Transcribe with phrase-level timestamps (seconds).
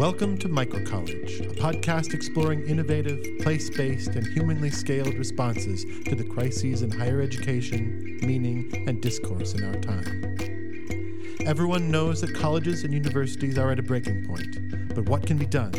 [0.00, 6.24] Welcome to Microcollege, a podcast exploring innovative, place based, and humanly scaled responses to the
[6.24, 10.38] crises in higher education, meaning, and discourse in our time.
[11.44, 15.44] Everyone knows that colleges and universities are at a breaking point, but what can be
[15.44, 15.74] done?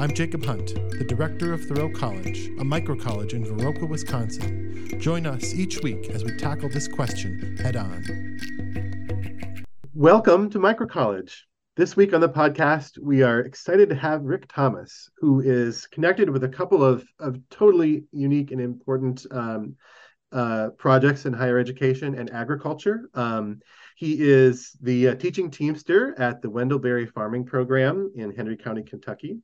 [0.00, 0.68] I'm Jacob Hunt,
[0.98, 4.98] the director of Thoreau College, a microcollege in Viroqua, Wisconsin.
[4.98, 8.40] Join us each week as we tackle this question head on.
[9.92, 11.42] Welcome to Microcollege.
[11.76, 16.30] This week on the podcast, we are excited to have Rick Thomas, who is connected
[16.30, 19.76] with a couple of, of totally unique and important um,
[20.32, 23.10] uh, projects in higher education and agriculture.
[23.12, 23.60] Um,
[23.94, 28.82] he is the uh, teaching teamster at the Wendell Berry Farming Program in Henry County,
[28.82, 29.40] Kentucky,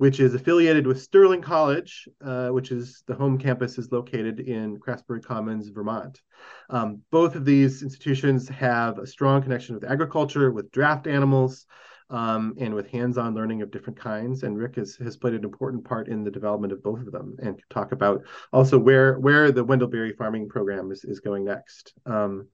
[0.00, 4.78] which is affiliated with Sterling College, uh, which is the home campus is located in
[4.78, 6.22] Craftsbury Commons, Vermont.
[6.70, 11.66] Um, both of these institutions have a strong connection with agriculture, with draft animals,
[12.10, 14.42] um, and with hands-on learning of different kinds.
[14.42, 17.36] And Rick has, has played an important part in the development of both of them
[17.42, 21.94] and talk about also where where the Wendell Berry farming program is, is going next.
[22.06, 22.48] Um,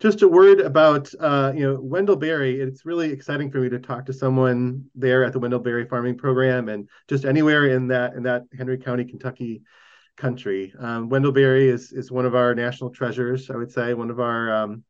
[0.00, 2.60] just a word about uh, you know Wendell Berry.
[2.60, 6.16] It's really exciting for me to talk to someone there at the Wendell Berry farming
[6.16, 9.62] program and just anywhere in that in that Henry County, Kentucky
[10.16, 10.72] country.
[10.78, 13.50] Um, Wendell Berry is is one of our national treasures.
[13.50, 14.84] I would say one of our um,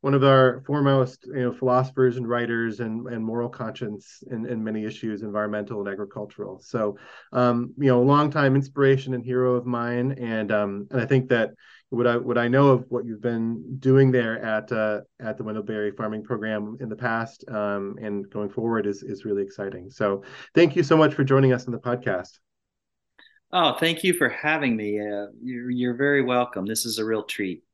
[0.00, 4.62] one of our foremost you know philosophers and writers and, and moral conscience in, in
[4.62, 6.60] many issues environmental and agricultural.
[6.60, 6.96] So
[7.32, 10.12] um, you know a long time inspiration and hero of mine.
[10.12, 11.50] And um, and i think that
[11.90, 15.44] what i what i know of what you've been doing there at uh, at the
[15.44, 19.90] wendell berry farming program in the past um, and going forward is is really exciting.
[19.90, 20.22] So
[20.54, 22.38] thank you so much for joining us in the podcast.
[23.52, 24.98] Oh thank you for having me.
[24.98, 26.64] Uh, you're, you're very welcome.
[26.64, 27.64] This is a real treat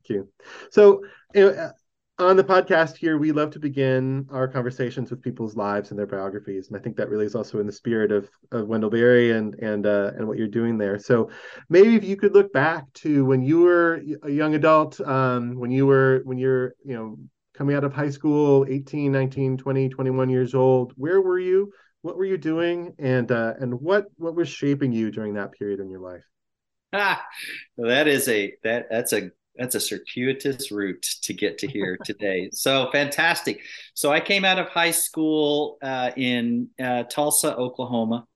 [0.00, 0.28] Thank you.
[0.70, 1.02] So,
[1.36, 1.70] uh,
[2.18, 6.06] on the podcast here, we love to begin our conversations with people's lives and their
[6.06, 9.32] biographies, and I think that really is also in the spirit of, of Wendell Berry
[9.32, 10.98] and and uh, and what you're doing there.
[10.98, 11.30] So,
[11.68, 15.70] maybe if you could look back to when you were a young adult, um, when
[15.70, 17.16] you were when you're you know
[17.54, 21.70] coming out of high school, 18, 19, 20, 21 years old, where were you?
[22.02, 22.94] What were you doing?
[22.98, 26.22] And uh, and what what was shaping you during that period in your life?
[26.92, 27.24] Ah,
[27.78, 32.50] that is a that that's a that's a circuitous route to get to here today.
[32.52, 33.60] So fantastic.
[33.94, 38.26] So I came out of high school uh, in uh, Tulsa, Oklahoma.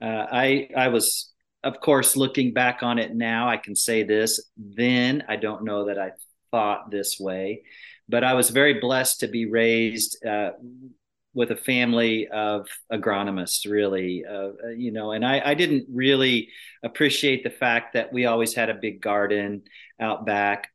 [0.00, 1.30] Uh, I I was,
[1.62, 4.50] of course, looking back on it now, I can say this.
[4.56, 6.12] Then I don't know that I
[6.50, 7.62] thought this way,
[8.08, 10.52] but I was very blessed to be raised uh,
[11.34, 16.48] with a family of agronomists really uh, you know and I, I, didn't really
[16.82, 19.62] appreciate the fact that we always had a big garden
[20.00, 20.68] out back.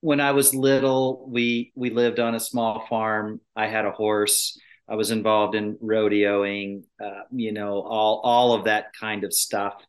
[0.00, 3.40] When i was little we we lived on a small farm.
[3.56, 4.58] I had a horse.
[4.88, 9.82] I was involved in rodeoing uh, you know all all of that kind of stuff.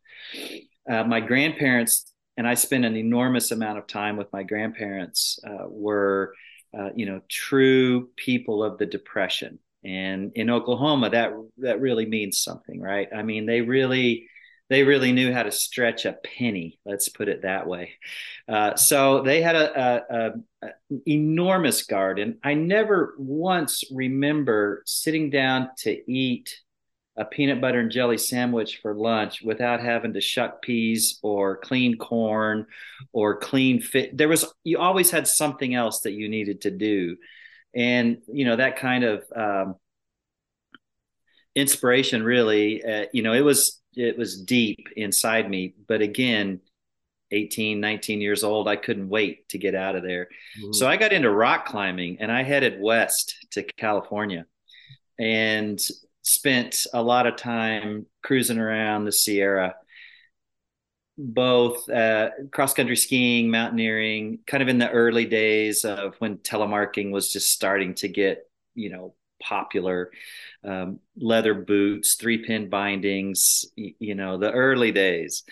[0.89, 5.65] Uh, my grandparents and i spent an enormous amount of time with my grandparents uh,
[5.67, 6.33] were
[6.77, 9.59] uh, you know true people of the depression.
[9.83, 13.07] And in Oklahoma that that really means something right?
[13.15, 14.27] I mean they really
[14.69, 17.91] they really knew how to stretch a penny let's put it that way.
[18.47, 20.27] Uh, so they had a, a,
[20.63, 20.69] a,
[21.07, 22.37] enormous garden.
[22.43, 26.59] I never once remember sitting down to eat
[27.17, 31.97] a peanut butter and jelly sandwich for lunch without having to shuck peas or clean
[31.97, 32.67] corn
[33.13, 34.17] or clean fit.
[34.17, 37.17] There was you always had something else that you needed to do.
[37.73, 39.75] And you know that kind of um,
[41.55, 46.59] inspiration really uh, you know it was it was deep inside me but again
[47.31, 50.27] 18 19 years old i couldn't wait to get out of there
[50.59, 50.73] mm-hmm.
[50.73, 54.45] so i got into rock climbing and i headed west to california
[55.19, 55.87] and
[56.21, 59.75] spent a lot of time cruising around the sierra
[61.17, 67.11] both uh, cross country skiing, mountaineering, kind of in the early days of when telemarking
[67.11, 69.15] was just starting to get, you know,
[69.47, 70.11] popular.
[70.63, 75.43] Um, leather boots, three pin bindings, you, know, the early days.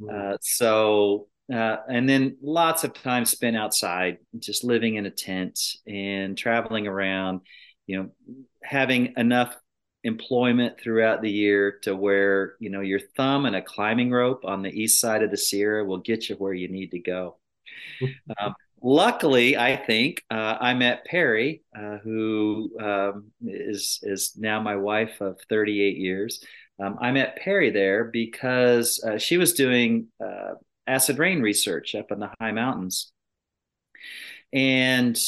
[0.00, 0.34] Mm.
[0.34, 5.58] Uh, so, uh, and then lots of time spent outside, just living in a tent
[5.86, 7.40] and traveling around,
[7.86, 8.10] you know,
[8.62, 9.54] having enough
[10.04, 14.62] employment throughout the year to where you know your thumb and a climbing rope on
[14.62, 17.36] the east side of the Sierra will get you where you need to go.
[18.38, 24.76] um, luckily, I think uh, I met Perry, uh, who um, is is now my
[24.76, 26.44] wife of 38 years.
[26.82, 30.54] Um, I met Perry there because uh, she was doing uh,
[30.86, 33.12] acid rain research up in the high mountains,
[34.52, 35.18] and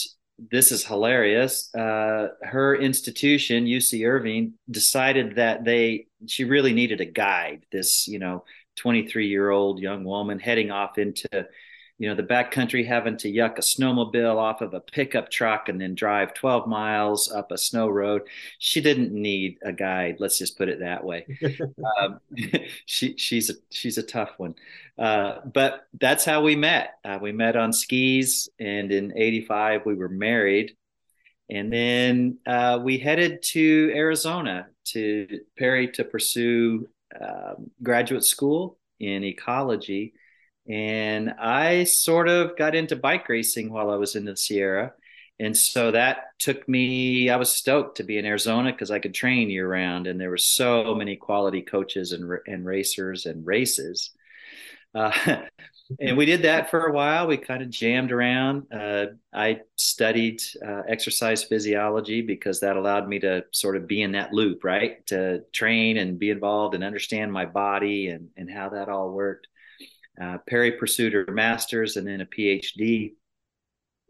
[0.50, 1.72] this is hilarious.
[1.74, 7.66] Uh, her institution, UC Irvine, decided that they she really needed a guide.
[7.70, 8.44] This, you know,
[8.76, 11.46] 23 year old young woman heading off into
[11.98, 15.80] you know the backcountry having to yuck a snowmobile off of a pickup truck and
[15.80, 18.22] then drive 12 miles up a snow road.
[18.58, 21.26] She didn't need a guide let's just put it that way.
[22.00, 22.20] Um,
[22.86, 24.54] she she's a she's a tough one.
[24.98, 26.94] Uh, but that's how we met.
[27.04, 30.76] Uh, we met on skis and in 85 we were married.
[31.50, 36.88] And then uh, we headed to arizona to perry to pursue
[37.20, 40.14] um, graduate school in ecology
[40.68, 44.92] and I sort of got into bike racing while I was in the Sierra.
[45.40, 49.14] And so that took me, I was stoked to be in Arizona because I could
[49.14, 50.06] train year round.
[50.06, 54.10] And there were so many quality coaches and, and racers and races.
[54.94, 55.10] Uh,
[56.00, 57.26] and we did that for a while.
[57.26, 58.72] We kind of jammed around.
[58.72, 64.12] Uh, I studied uh, exercise physiology because that allowed me to sort of be in
[64.12, 65.04] that loop, right?
[65.08, 69.48] To train and be involved and understand my body and, and how that all worked.
[70.20, 73.14] Uh, Perry pursued her master's and then a PhD.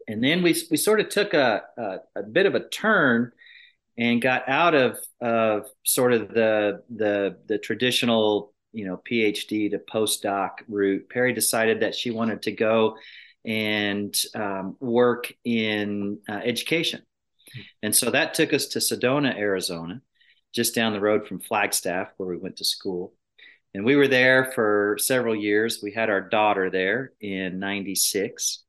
[0.07, 3.31] And then we, we sort of took a, a, a bit of a turn
[3.97, 9.79] and got out of, of sort of the, the, the traditional, you know, PhD to
[9.79, 11.09] postdoc route.
[11.09, 12.97] Perry decided that she wanted to go
[13.45, 17.01] and um, work in uh, education.
[17.81, 20.01] And so that took us to Sedona, Arizona,
[20.53, 23.13] just down the road from Flagstaff, where we went to school
[23.75, 25.81] and we were there for several years.
[25.83, 28.63] We had our daughter there in '96,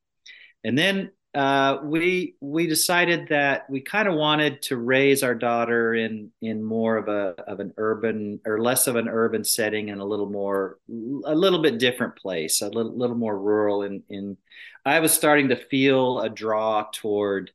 [0.64, 5.94] and then uh, we we decided that we kind of wanted to raise our daughter
[5.94, 10.00] in in more of a of an urban or less of an urban setting and
[10.00, 13.84] a little more a little bit different place, a little little more rural.
[13.84, 14.36] In in
[14.84, 17.52] I was starting to feel a draw toward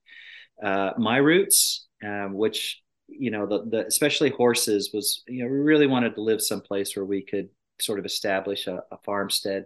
[0.63, 2.80] uh, my roots, um, which
[3.11, 6.95] you know the, the especially horses was you know we really wanted to live someplace
[6.95, 7.49] where we could
[7.79, 9.65] sort of establish a, a farmstead.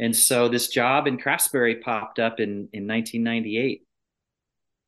[0.00, 3.86] And so this job in craftsbury popped up in in 1998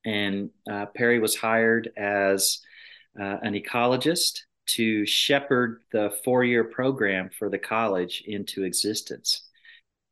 [0.05, 2.61] and uh, perry was hired as
[3.19, 9.47] uh, an ecologist to shepherd the four-year program for the college into existence.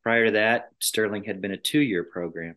[0.02, 2.56] Prior to that sterling had been a two-year program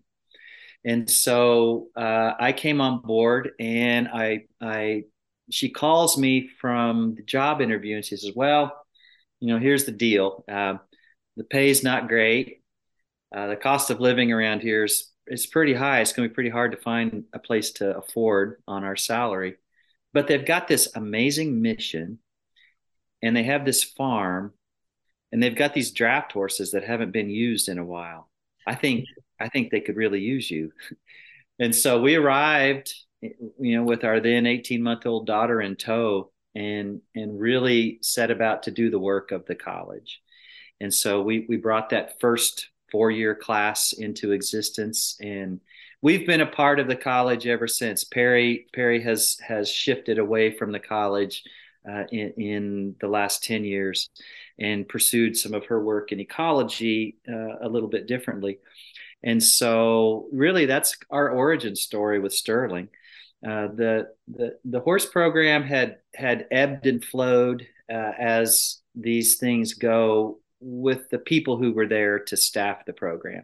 [0.86, 5.06] and so uh, I came on board, and I, I,
[5.50, 8.86] she calls me from the job interview, and she says, "Well,
[9.40, 10.46] you know, here's the deal.
[10.48, 10.76] Uh,
[11.38, 12.62] the pay is not great.
[13.36, 16.02] Uh, the cost of living around here is is pretty high.
[16.02, 19.56] It's going to be pretty hard to find a place to afford on our salary.
[20.14, 22.20] But they've got this amazing mission,
[23.24, 24.54] and they have this farm,
[25.32, 28.30] and they've got these draft horses that haven't been used in a while.
[28.68, 29.06] I think
[29.40, 30.72] I think they could really use you.
[31.58, 36.32] And so we arrived, you know, with our then 18 month old daughter in tow
[36.54, 40.22] and, and really set about to do the work of the college.
[40.82, 45.62] And so we, we brought that first four year class into existence and
[46.02, 48.04] we've been a part of the college ever since.
[48.04, 51.44] Perry, Perry has, has shifted away from the college
[51.90, 54.10] uh, in, in the last 10 years
[54.60, 58.60] and pursued some of her work in ecology uh, a little bit differently.
[59.26, 62.90] And so, really, that's our origin story with Sterling.
[63.46, 69.74] Uh, the, the the horse program had had ebbed and flowed uh, as these things
[69.74, 73.44] go with the people who were there to staff the program.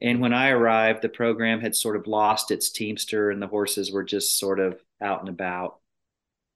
[0.00, 3.92] And when I arrived, the program had sort of lost its teamster, and the horses
[3.92, 5.80] were just sort of out and about.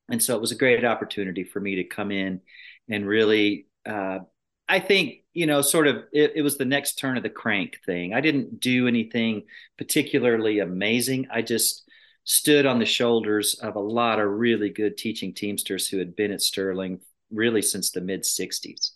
[0.08, 2.40] And so it was a great opportunity for me to come in
[2.88, 4.20] and really, uh,
[4.68, 7.80] I think, you know, sort of it, it, was the next turn of the crank
[7.84, 8.14] thing.
[8.14, 9.42] I didn't do anything
[9.76, 11.28] particularly amazing.
[11.30, 11.88] I just
[12.24, 16.32] stood on the shoulders of a lot of really good teaching teamsters who had been
[16.32, 18.90] at Sterling really since the mid 60s.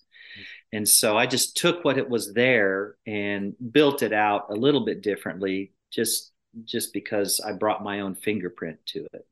[0.73, 4.85] And so I just took what it was there and built it out a little
[4.85, 6.33] bit differently just
[6.65, 9.27] just because I brought my own fingerprint to it.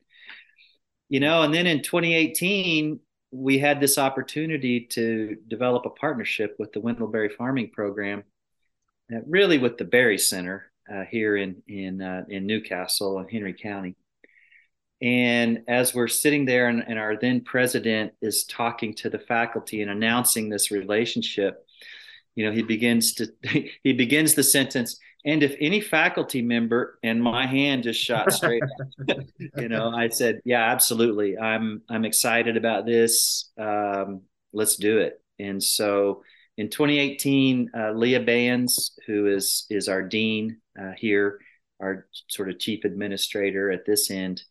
[1.08, 6.72] You know, and then in 2018 we had this opportunity to develop a partnership with
[6.72, 8.24] the Wendell Berry Farming Program,
[9.14, 13.30] uh, really with the Berry Center uh, here in in uh, in New Castle and
[13.30, 13.96] Henry County.
[15.02, 19.82] And as we're sitting there, and, and our then president is talking to the faculty
[19.82, 21.66] and announcing this relationship,
[22.34, 23.32] you know, he begins to
[23.82, 28.62] he begins the sentence, and if any faculty member and my hand just shot straight
[29.56, 35.20] you know i said yeah absolutely i'm i'm excited about this um, let's do it
[35.38, 36.22] and so
[36.56, 41.38] in 2018 uh, leah Bayens, who is is our dean uh, here
[41.80, 44.42] our sort of chief administrator at this end.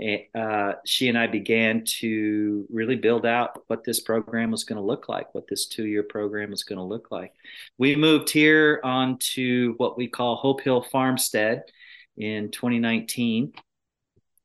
[0.00, 4.78] And, uh, she and I began to really build out what this program was going
[4.78, 7.34] to look like, what this two year program was going to look like.
[7.76, 11.64] We moved here onto what we call Hope Hill Farmstead
[12.16, 13.52] in 2019,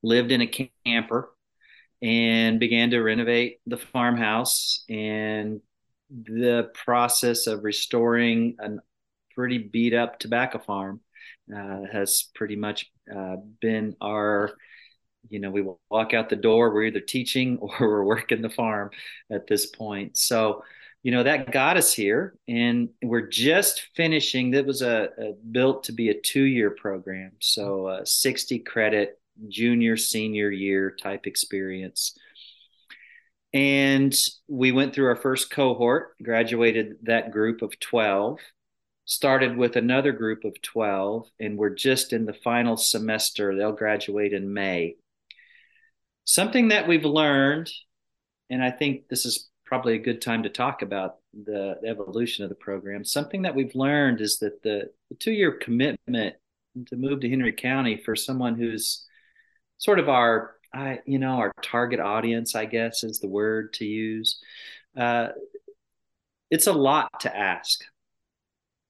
[0.03, 1.31] lived in a camper,
[2.01, 4.83] and began to renovate the farmhouse.
[4.89, 5.62] And
[6.09, 8.71] the process of restoring a
[9.33, 11.00] pretty beat up tobacco farm
[11.55, 14.51] uh, has pretty much uh, been our
[15.29, 18.89] you know we walk out the door we're either teaching or we're working the farm
[19.32, 20.17] at this point.
[20.17, 20.63] So
[21.03, 25.84] you know that got us here and we're just finishing that was a, a built
[25.84, 27.34] to be a two year program.
[27.39, 32.17] So a 60 credit junior senior year type experience.
[33.53, 34.13] And
[34.48, 38.39] we went through our first cohort graduated that group of 12
[39.05, 43.55] started with another group of 12 and we're just in the final semester.
[43.55, 44.96] They'll graduate in may
[46.25, 47.72] something that we've learned
[48.50, 52.44] and i think this is probably a good time to talk about the, the evolution
[52.44, 53.03] of the program.
[53.03, 56.36] Something that we've learned is that the, the two-year commitment
[56.86, 59.08] to move to henry county for someone who's
[59.77, 63.86] sort of our I, you know our target audience i guess is the word to
[63.86, 64.39] use
[64.98, 65.29] uh,
[66.50, 67.84] it's a lot to ask.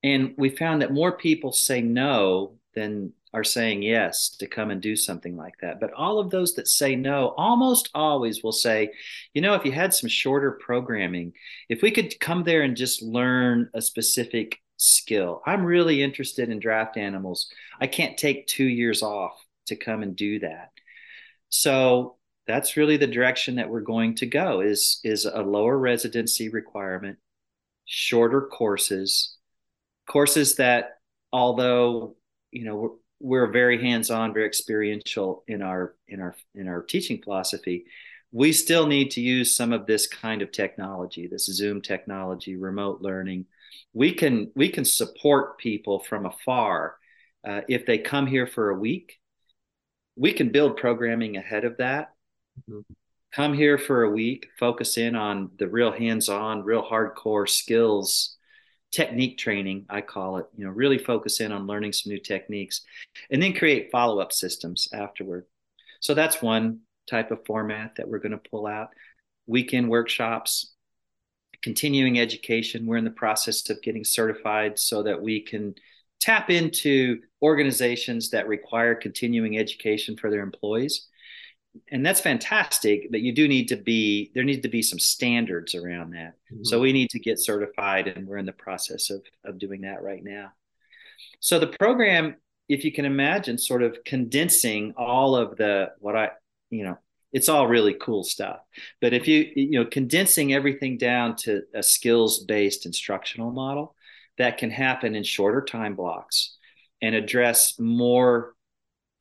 [0.04, 4.82] And we found that more people say no than are saying yes to come and
[4.82, 5.82] do something like that.
[5.82, 8.94] But all of those that say no almost always will say,
[9.34, 11.34] you know, if you had some shorter programming,
[11.68, 16.60] if we could come there and just learn a specific skill, I'm really interested in
[16.60, 17.52] draft animals.
[17.82, 20.72] I can't take two years off to come and do that.
[21.50, 22.16] So
[22.48, 27.18] that's really the direction that we're going to go is is a lower residency requirement
[27.84, 29.36] shorter courses
[30.08, 31.00] courses that
[31.34, 32.16] although
[32.52, 37.86] you know we're, very hands-on very experiential in our in our in our teaching philosophy
[38.36, 43.02] we still need to use some of this kind of technology this zoom technology remote
[43.02, 43.46] learning.
[43.94, 46.98] We can we can support people from afar.
[47.48, 49.20] Uh, if they come here for a week
[50.18, 52.12] we can build programming ahead of that.
[52.70, 52.94] Mm-hmm.
[53.34, 58.35] come here for a week focus in on the real hands-on real hardcore skills
[58.92, 62.82] technique training, I call it, you know, really focus in on learning some new techniques
[63.30, 65.46] and then create follow up systems afterward.
[66.00, 68.90] So that's one type of format that we're going to pull out.
[69.48, 70.74] Weekend workshops,
[71.62, 72.86] continuing education.
[72.86, 75.76] We're in the process of getting certified so that we can
[76.20, 81.08] tap into organizations that require continuing education for their employees
[81.92, 85.76] and that's fantastic but you do need to be there need to be some standards
[85.76, 86.36] around that.
[86.52, 86.64] Mm-hmm.
[86.64, 90.04] so we need to get certified and we're in the process of of doing that
[90.04, 90.52] right now.
[91.40, 92.36] So the program
[92.68, 96.32] if you can imagine sort of condensing all of the what i
[96.70, 96.98] you know
[97.36, 98.60] it's all really cool stuff.
[99.02, 103.94] But if you you know condensing everything down to a skills based instructional model
[104.38, 106.56] that can happen in shorter time blocks
[107.02, 108.54] and address more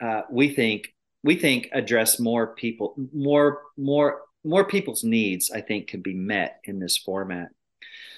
[0.00, 0.93] uh, we think
[1.24, 6.60] we think address more people more more more people's needs i think can be met
[6.64, 7.48] in this format.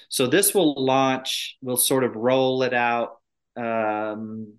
[0.08, 3.18] So this will launch we'll sort of roll it out
[3.56, 4.54] um,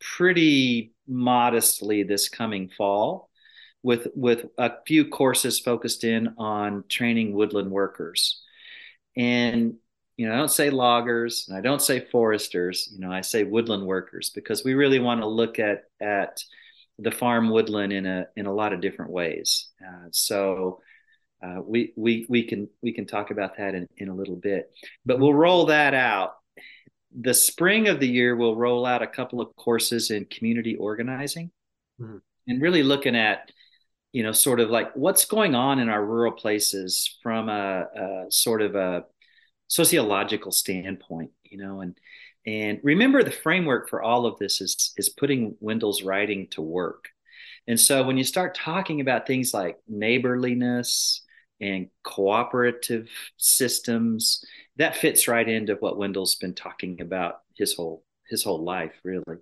[0.00, 3.28] pretty modestly this coming fall
[3.82, 8.42] with with a few courses focused in on training woodland workers.
[9.16, 9.74] And
[10.16, 13.44] you know i don't say loggers and i don't say foresters you know i say
[13.44, 16.42] woodland workers because we really want to look at at
[16.98, 19.68] the farm woodland in a in a lot of different ways.
[19.84, 20.80] Uh, so
[21.42, 24.70] uh, we we we can we can talk about that in, in a little bit,
[25.06, 26.32] but we'll roll that out.
[27.18, 31.50] The spring of the year, we'll roll out a couple of courses in community organizing,
[32.00, 32.18] mm-hmm.
[32.48, 33.50] and really looking at
[34.12, 38.24] you know sort of like what's going on in our rural places from a, a
[38.30, 39.04] sort of a
[39.68, 41.96] sociological standpoint, you know, and
[42.48, 47.10] and remember, the framework for all of this is, is putting Wendell's writing to work.
[47.66, 51.26] And so when you start talking about things like neighborliness
[51.60, 54.42] and cooperative systems,
[54.76, 59.40] that fits right into what Wendell's been talking about his whole his whole life, really.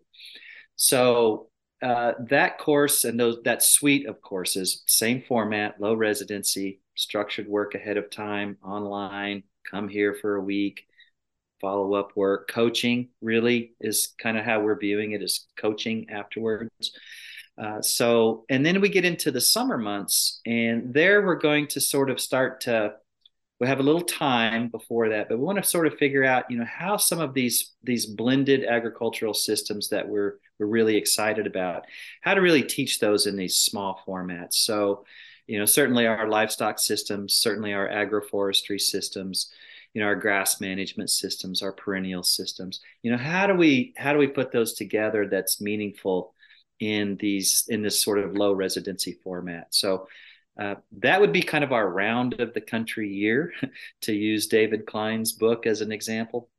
[0.75, 1.49] So
[1.81, 7.77] uh, that course and those that suite of courses, same format, low residency, structured work
[7.77, 9.45] ahead of time, online.
[9.71, 10.87] Come here for a week
[11.61, 12.49] follow up work.
[12.49, 16.93] Coaching really is kind of how we're viewing it as coaching afterwards.
[17.59, 21.81] Uh, so, and then we get into the summer months, and there we're going to
[21.81, 22.95] sort of start to.
[23.59, 26.51] We have a little time before that, but we want to sort of figure out,
[26.51, 31.47] you know, how some of these these blended agricultural systems that we're we're really excited
[31.47, 31.87] about
[32.21, 34.55] how to really teach those in these small formats.
[34.55, 35.07] So,
[35.47, 39.51] you know, certainly our livestock systems, certainly our agroforestry systems,
[39.97, 42.81] you know, our grass management systems, our perennial systems.
[43.03, 46.35] You know, how do we how do we put those together that's meaningful
[46.79, 49.69] in these in this sort of low residency format?
[49.71, 50.07] So
[50.61, 53.55] uh, that would be kind of our round of the country year,
[54.03, 56.51] to use David Kline's book as an example.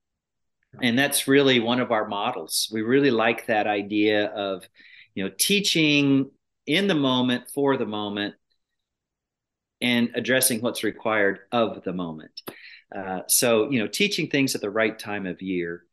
[0.81, 2.67] And that's really one of our models.
[2.71, 4.67] We really like that idea of,
[5.13, 6.31] you know, teaching
[6.65, 8.33] in the moment for the moment
[9.79, 12.31] and addressing what's required of the moment.
[12.95, 15.83] Uh, so, you know, teaching things at the right time of year.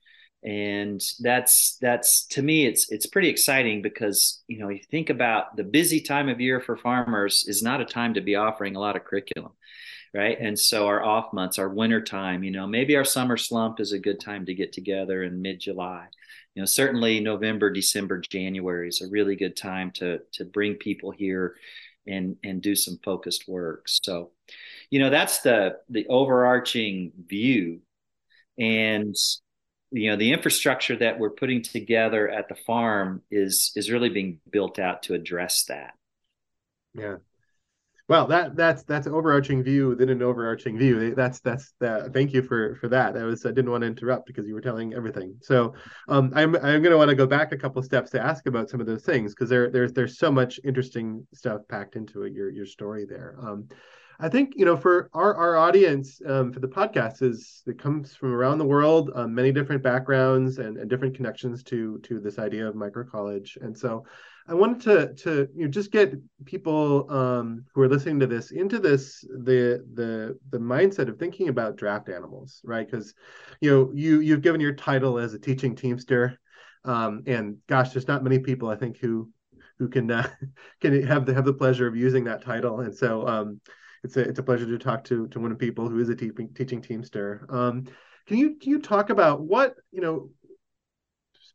[0.45, 5.57] And that's that's to me it's it's pretty exciting because you know you think about
[5.57, 8.81] the busy time of year for farmers is not a time to be offering a
[8.81, 9.53] lot of curriculum
[10.13, 10.39] right?
[10.39, 13.93] And so our off months our winter time you know maybe our summer slump is
[13.93, 16.07] a good time to get together in mid july
[16.55, 21.11] you know certainly november december january is a really good time to to bring people
[21.11, 21.55] here
[22.07, 23.89] and and do some focused work.
[23.89, 24.31] So
[24.95, 27.81] you know that's the the overarching view.
[28.61, 29.17] And
[29.91, 34.39] you know the infrastructure that we're putting together at the farm is is really being
[34.49, 35.95] built out to address that.
[36.95, 37.17] Yeah.
[38.09, 41.13] Well that that's that's overarching view within an overarching view.
[41.17, 43.17] That's that's that thank you for for that.
[43.17, 45.35] I was i didn't want to interrupt because you were telling everything.
[45.41, 45.75] So
[46.09, 48.71] um i'm i'm going to want to go back a couple steps to ask about
[48.71, 52.33] some of those things because there there's there's so much interesting stuff packed into it
[52.33, 53.35] your your story there.
[53.43, 53.67] Um
[54.21, 58.15] I think you know for our our audience um, for the podcast is it comes
[58.15, 62.39] from around the world, um, many different backgrounds and, and different connections to to this
[62.39, 63.59] idea of micro college.
[63.61, 64.05] And so,
[64.47, 68.53] I wanted to to you know just get people um, who are listening to this
[68.53, 72.89] into this the the the mindset of thinking about draft animals, right?
[72.89, 73.15] Because
[73.61, 76.39] you know you you've given your title as a teaching teamster,
[76.85, 79.31] um, and gosh, there's not many people I think who
[79.79, 80.29] who can uh,
[80.81, 82.81] can have the have the pleasure of using that title.
[82.81, 83.61] And so um,
[84.05, 86.15] it's a it's a pleasure to talk to to one of people who is a
[86.15, 87.47] teaching teaching teamster.
[87.49, 87.87] Um,
[88.27, 90.31] can you can you talk about what you know?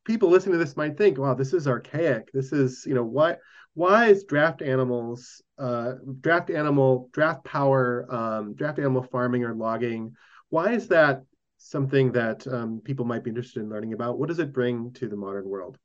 [0.04, 2.32] People listening to this might think, "Wow, this is archaic.
[2.34, 3.38] This is you know why
[3.76, 10.16] why is draft animals, uh, draft animal, draft power, um, draft animal farming or logging?
[10.50, 11.24] Why is that
[11.58, 14.18] something that um, people might be interested in learning about?
[14.18, 15.78] What does it bring to the modern world?"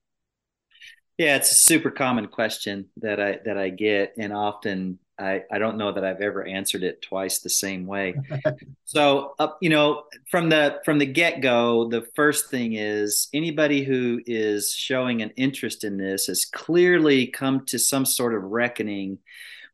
[1.19, 5.59] Yeah, it's a super common question that I that I get, and often I, I
[5.59, 8.15] don't know that I've ever answered it twice the same way.
[8.85, 13.85] so, uh, you know, from the from the get go, the first thing is anybody
[13.85, 19.19] who is showing an interest in this has clearly come to some sort of reckoning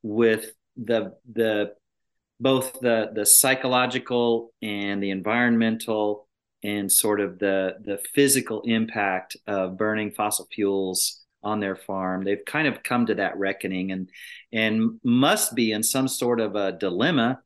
[0.03, 1.73] with the the
[2.39, 6.29] both the the psychological and the environmental
[6.63, 12.25] and sort of the the physical impact of burning fossil fuels on their farm.
[12.25, 14.11] They've kind of come to that reckoning and
[14.53, 17.41] and must be in some sort of a dilemma,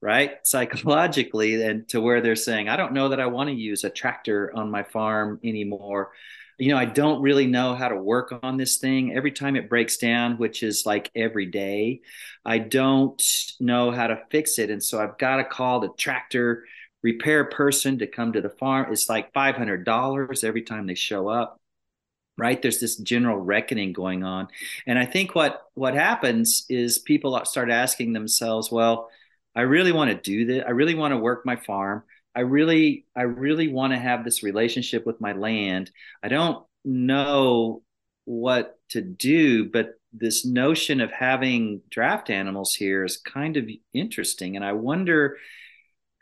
[0.00, 0.32] right?
[0.44, 3.90] Psychologically, and to where they're saying, I don't know that I want to use a
[3.90, 6.12] tractor on my farm anymore.
[6.58, 9.14] You know, I don't really know how to work on this thing.
[9.14, 12.00] Every time it breaks down, which is like every day,
[12.44, 13.22] I don't
[13.60, 14.68] know how to fix it.
[14.68, 16.64] And so I've got to call the tractor
[17.02, 18.92] repair person to come to the farm.
[18.92, 21.57] It's like $500 every time they show up
[22.38, 22.62] right?
[22.62, 24.48] There's this general reckoning going on.
[24.86, 29.10] And i think what what happens is people start asking themselves well
[29.54, 32.04] i really want to do this i really want to work my farm.
[32.34, 35.90] I really i really want to have this relationship with my land.
[36.22, 37.82] I don't know
[38.24, 44.56] what to do but this notion of having draft animals here is kind of interesting.
[44.56, 45.36] And i wonder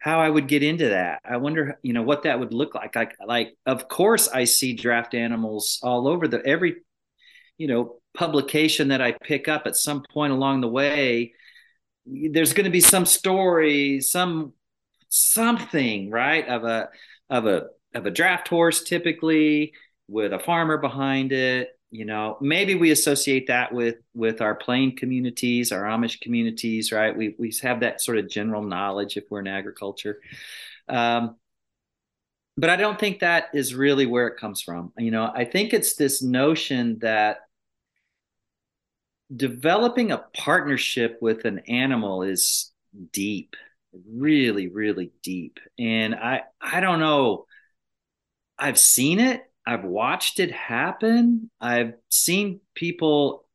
[0.06, 1.20] how I would get into that.
[1.28, 2.94] I wonder, you know, what that would look like.
[2.94, 6.76] Like, like, of course, I see draft animals all over the every,
[7.58, 11.32] you know, publication that I pick up at some point along the way.
[12.06, 14.52] There's going to be some story, some
[15.08, 16.88] something, right, of a
[17.28, 19.72] of a of a draft horse, typically
[20.06, 24.94] with a farmer behind it, you know maybe we associate that with with our plain
[24.96, 27.16] communities our amish communities right?
[27.16, 30.20] We, we have that sort of general knowledge if we're in agriculture.
[30.88, 31.36] Um,
[32.58, 34.92] but i don't think that is really where it comes from.
[34.98, 37.38] You know i think it's this notion that
[39.34, 42.72] developing a partnership with an animal is
[43.12, 43.56] deep
[44.08, 45.58] really really deep.
[45.78, 47.46] And i i don't know.
[48.58, 51.50] I've seen it I've watched it happen.
[51.60, 53.48] I've seen people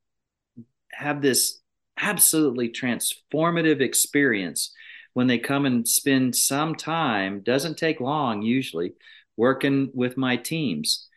[0.91, 1.59] have this
[1.97, 4.73] absolutely transformative experience
[5.13, 8.93] when they come and spend some time, doesn't take long usually,
[9.37, 11.07] working with my teams.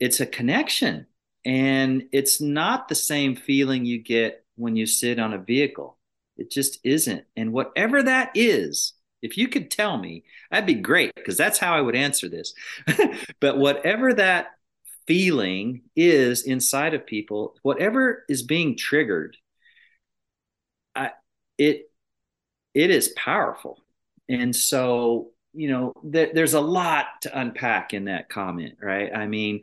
[0.00, 1.06] It's a connection.
[1.44, 5.98] And it's not the same feeling you get when you sit on a vehicle.
[6.36, 7.24] It just isn't.
[7.36, 11.74] And whatever that is, if you could tell me, that'd be great because that's how
[11.74, 12.54] I would answer this.
[13.40, 14.48] but whatever that
[15.06, 19.36] feeling is inside of people, whatever is being triggered,
[20.94, 21.12] I,
[21.56, 21.90] it
[22.74, 23.82] it is powerful.
[24.28, 29.12] And so, you know, th- there's a lot to unpack in that comment, right?
[29.12, 29.62] I mean,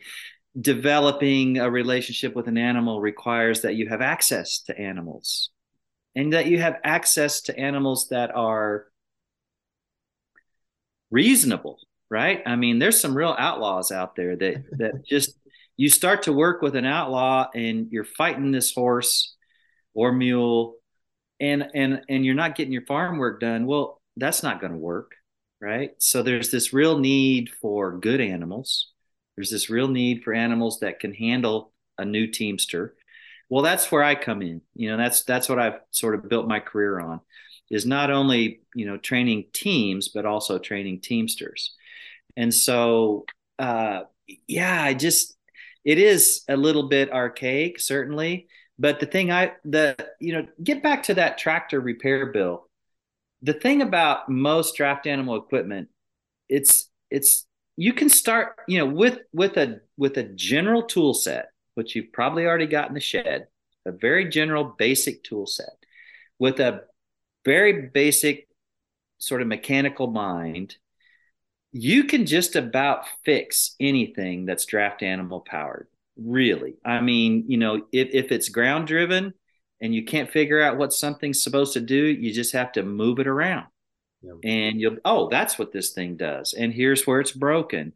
[0.60, 5.52] developing a relationship with an animal requires that you have access to animals
[6.16, 8.88] and that you have access to animals that are
[11.12, 12.44] reasonable right?
[12.46, 15.38] I mean there's some real outlaws out there that that just
[15.78, 19.36] you start to work with an outlaw and you're fighting this horse
[19.94, 20.76] or mule
[21.40, 24.78] and and and you're not getting your farm work done well that's not going to
[24.78, 25.16] work
[25.62, 25.92] right?
[25.98, 28.92] So there's this real need for good animals.
[29.36, 32.96] There's this real need for animals that can handle a new teamster.
[33.50, 34.62] Well that's where i come in.
[34.76, 37.22] You know that's that's what i've sort of built my career on
[37.70, 41.74] is not only you know training teams but also training teamsters.
[42.38, 43.26] And so
[43.58, 44.02] uh
[44.48, 45.38] yeah i just
[45.86, 48.48] it is a little bit archaic certainly.
[48.78, 52.68] But the thing i the you know get back to that tractor repair bill.
[53.42, 55.90] The thing about most draft animal equipment
[56.50, 57.46] it's it's
[57.78, 62.12] you can start you know with with a with a general tool set which you've
[62.14, 63.48] probably already got in the shed
[63.86, 65.76] a very general basic tool set
[66.40, 66.82] with a
[67.46, 68.48] very basic
[69.18, 70.76] sort of mechanical mind
[71.78, 76.76] you can just about fix anything that's draft animal powered really.
[76.86, 79.34] I mean you know if, if it's ground driven
[79.82, 83.20] and you can't figure out what something's supposed to do you just have to move
[83.20, 83.68] it around.
[84.22, 84.32] Yeah.
[84.44, 86.54] and you'll oh that's what this thing does.
[86.54, 87.94] And here's where it's broken.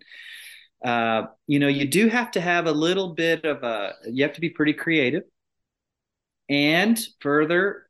[0.84, 4.34] Uh, you know you do have to have a little bit of a you have
[4.34, 5.24] to be pretty creative.
[6.50, 7.89] And further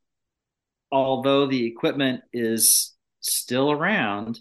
[0.92, 4.38] although the equipment is still around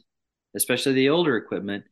[0.56, 1.84] especially the older equipment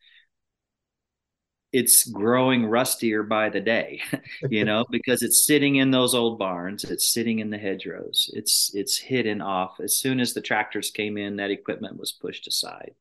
[1.74, 4.02] it's growing rustier by the day
[4.50, 8.72] you know because it's sitting in those old barns it's sitting in the hedgerows it's
[8.74, 12.93] it's hidden off as soon as the tractors came in that equipment was pushed aside.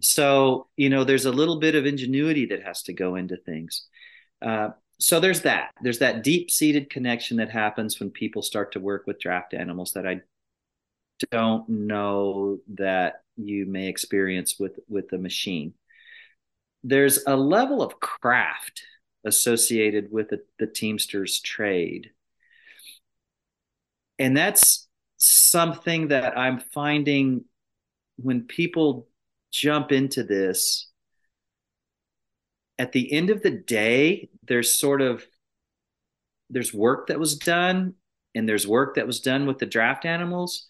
[0.00, 3.86] So you know there's a little bit of ingenuity that has to go into things.
[4.42, 5.70] Uh, so there's that.
[5.82, 9.92] There's that deep seated connection that happens when people start to work with draft animals
[9.92, 10.20] that i
[11.30, 15.74] don't know that you may experience with with the machine.
[16.82, 18.82] There's a level of craft
[19.24, 22.10] associated with the, the teamster's trade.
[24.18, 24.84] And that's
[25.24, 27.44] something that i'm finding
[28.16, 29.08] when people
[29.50, 30.90] jump into this
[32.78, 35.24] at the end of the day there's sort of
[36.50, 37.94] there's work that was done
[38.34, 40.66] and there's work that was done with the draft animals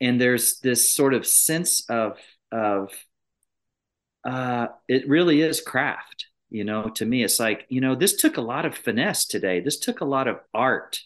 [0.00, 2.18] and there's this sort of sense of
[2.52, 2.92] of
[4.24, 8.36] uh, it really is craft you know to me it's like you know this took
[8.36, 9.60] a lot of finesse today.
[9.60, 11.00] This took a lot of art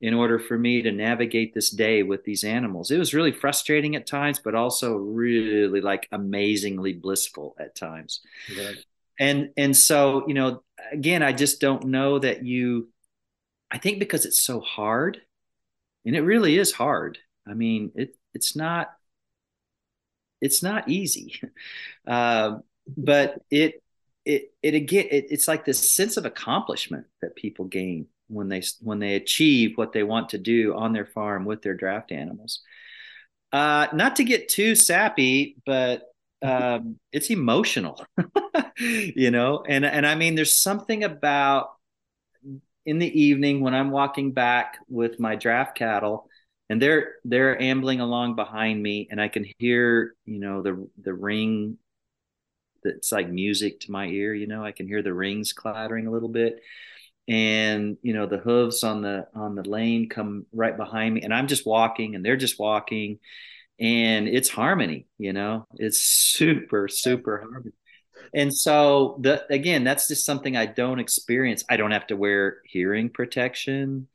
[0.00, 2.90] in order for me to navigate this day with these animals.
[2.90, 8.20] It was really frustrating at times but also really like amazingly blissful at times.
[8.56, 8.76] Right.
[9.18, 12.90] and and so you know again i just don't know that you
[13.70, 15.20] i think because it's so hard
[16.06, 17.18] and it really is hard.
[17.46, 18.90] I mean it it's not
[20.40, 21.40] it's not easy.
[22.06, 22.58] Uh,
[22.96, 23.82] but it
[24.24, 28.62] it it again it, it's like this sense of accomplishment that people gain when they
[28.80, 32.60] when they achieve what they want to do on their farm with their draft animals.
[33.52, 36.02] Uh, not to get too sappy but
[36.42, 38.04] um, it's emotional
[38.78, 39.64] you know?
[39.66, 41.70] And and i mean there's something about
[42.84, 46.28] in the evening when i'm walking back with my draft cattle
[46.68, 51.14] and they're they're ambling along behind me and i can hear you know the the
[51.14, 51.78] ring
[52.86, 54.64] that's like music to my ear you know?
[54.64, 56.60] I can hear the rings clattering a little bit.
[57.28, 61.34] And you know the hooves on the on the lane come right behind me and
[61.34, 63.18] i'm just walking and they're just walking.
[63.80, 65.66] And it's harmony you know?
[65.74, 67.72] It's super super harmony
[68.34, 71.64] and so the again that's just something i don't experience.
[71.68, 74.08] I don't have to wear hearing protection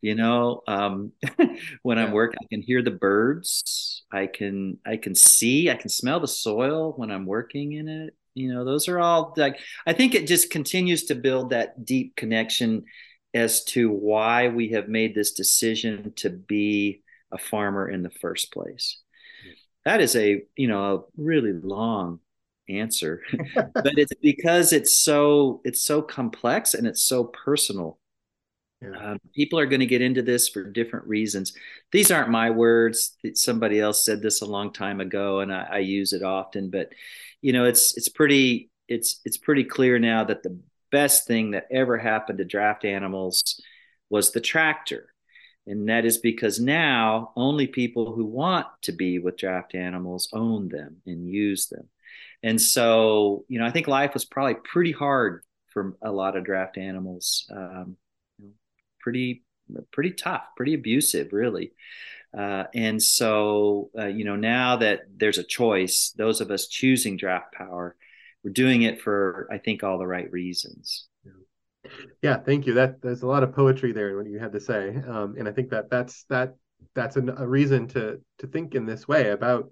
[0.00, 1.12] you know um,
[1.82, 4.02] when i'm working i can hear the birds.
[4.12, 8.14] I can i can see i can smell the soil when i'm working in it.
[8.34, 12.16] You know those are all like i think it just continues to build that deep
[12.16, 12.84] connection
[13.34, 18.52] as to why we have made this decision to be a farmer in the first
[18.52, 19.00] place.
[19.84, 22.20] That is a you know a really long
[22.68, 23.20] answer
[23.54, 27.98] but it's because it's so it's so complex and it's so personal
[28.80, 29.12] Yeah.
[29.12, 31.54] Um, people are going to get into this for different reasons.
[31.92, 33.16] These aren't my words.
[33.34, 36.70] Somebody else said this a long time ago, and I, I use it often.
[36.70, 36.90] But
[37.40, 40.58] you know, it's it's pretty it's it's pretty clear now that the
[40.90, 43.60] best thing that ever happened to draft animals
[44.10, 45.08] was the tractor.
[45.66, 50.68] And that is because now only people who want to be with draft animals own
[50.68, 51.88] them and use them.
[52.44, 56.44] And so, you know, I think life was probably pretty hard for a lot of
[56.44, 57.50] draft animals.
[57.50, 57.96] Um,
[59.00, 59.42] pretty,
[59.92, 61.72] pretty tough, pretty abusive, really.
[62.36, 67.16] Uh, and so, uh, you know, now that there's a choice, those of us choosing
[67.16, 67.96] draft power,
[68.42, 71.06] we're doing it for, I think, all the right reasons.
[72.20, 72.74] Yeah, thank you.
[72.74, 75.46] That there's a lot of poetry there in what you had to say, um, and
[75.48, 76.54] I think that that's that
[76.94, 79.68] that's an, a reason to to think in this way about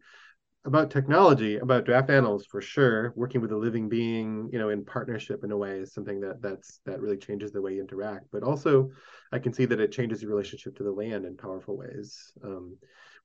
[0.65, 3.13] about technology, about draft animals for sure.
[3.17, 6.41] Working with a living being, you know, in partnership in a way is something that
[6.41, 8.27] that's that really changes the way you interact.
[8.31, 8.91] But also,
[9.33, 12.33] I can see that it changes your relationship to the land in powerful ways.
[12.45, 12.77] Um,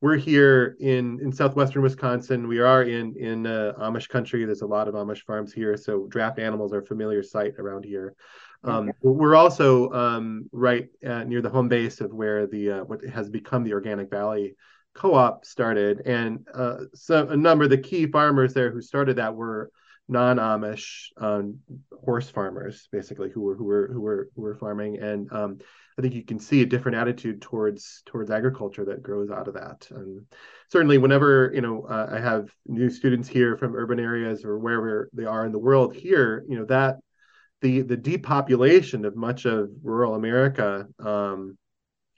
[0.02, 2.48] we're here in in southwestern Wisconsin.
[2.48, 4.44] We are in in uh, Amish country.
[4.46, 7.86] There's a lot of Amish farms here, so draft animals are a familiar sight around
[7.86, 8.16] here.
[8.64, 8.98] Um, okay.
[9.04, 13.30] We're also um, right uh, near the home base of where the uh, what has
[13.30, 14.56] become the Organic Valley
[14.98, 19.36] co-op started, and uh, so a number of the key farmers there who started that
[19.36, 19.72] were
[20.10, 21.60] non-Amish um,
[22.04, 25.60] horse farmers, basically, who were who were who were who were farming, and um,
[25.98, 29.54] I think you can see a different attitude towards towards agriculture that grows out of
[29.54, 29.88] that.
[29.92, 30.26] And
[30.72, 35.10] certainly, whenever you know uh, I have new students here from urban areas or wherever
[35.14, 36.96] they are in the world, here, you know that
[37.62, 41.58] the the depopulation of much of rural America um,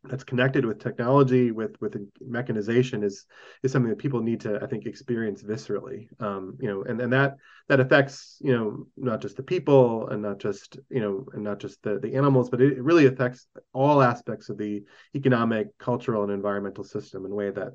[0.10, 3.26] that's connected with technology with with mechanization is
[3.64, 6.08] is something that people need to I think experience viscerally.
[6.22, 10.22] Um, you know and and that that affects you know not just the people and
[10.22, 13.48] not just you know and not just the the animals but it, it really affects
[13.74, 14.84] all aspects of the
[15.16, 17.74] economic cultural and environmental system in a way that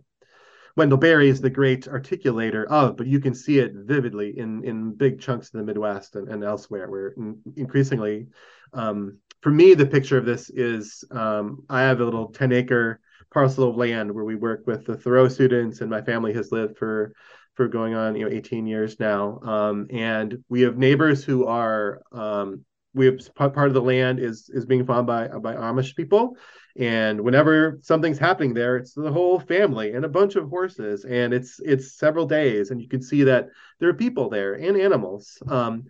[0.76, 4.92] Wendell Berry is the great articulator of, but you can see it vividly in in
[4.92, 8.26] big chunks of the Midwest and, and elsewhere, where in, increasingly
[8.72, 12.98] um, for me, the picture of this is um, I have a little 10 acre
[13.30, 16.78] parcel of land where we work with the Thoreau students, and my family has lived
[16.78, 17.12] for
[17.52, 19.38] for going on you know 18 years now.
[19.40, 24.48] Um, and we have neighbors who are um, we have part of the land is
[24.48, 26.38] is being farmed by by Amish people,
[26.76, 31.32] and whenever something's happening there, it's the whole family and a bunch of horses, and
[31.32, 35.38] it's it's several days, and you can see that there are people there and animals.
[35.46, 35.84] Um,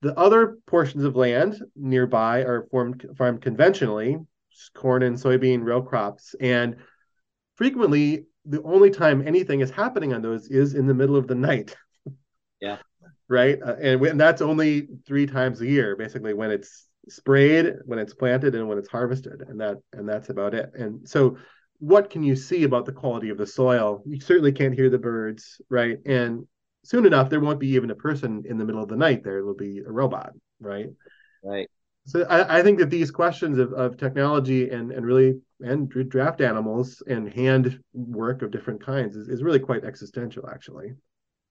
[0.00, 4.18] the other portions of land nearby are formed farmed conventionally,
[4.74, 6.76] corn and soybean row crops, and
[7.56, 11.34] frequently the only time anything is happening on those is in the middle of the
[11.34, 11.76] night.
[12.62, 12.78] Yeah.
[13.28, 17.98] right, uh, and, and that's only three times a year, basically when it's sprayed, when
[17.98, 20.70] it's planted, and when it's harvested, and that and that's about it.
[20.74, 21.36] And so,
[21.78, 24.02] what can you see about the quality of the soil?
[24.06, 25.98] You certainly can't hear the birds, right?
[26.06, 26.46] And
[26.84, 29.44] soon enough there won't be even a person in the middle of the night there
[29.44, 30.86] will be a robot right
[31.44, 31.68] right
[32.06, 36.40] so I, I, think that these questions of, of technology and and really and draft
[36.40, 40.94] animals and hand work of different kinds is, is really quite existential actually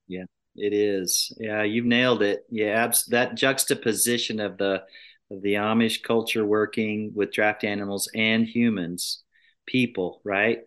[0.08, 0.24] yeah
[0.56, 4.82] it is yeah you've nailed it yeah abs- that juxtaposition of the
[5.30, 9.22] the amish culture working with draft animals and humans
[9.66, 10.58] people right?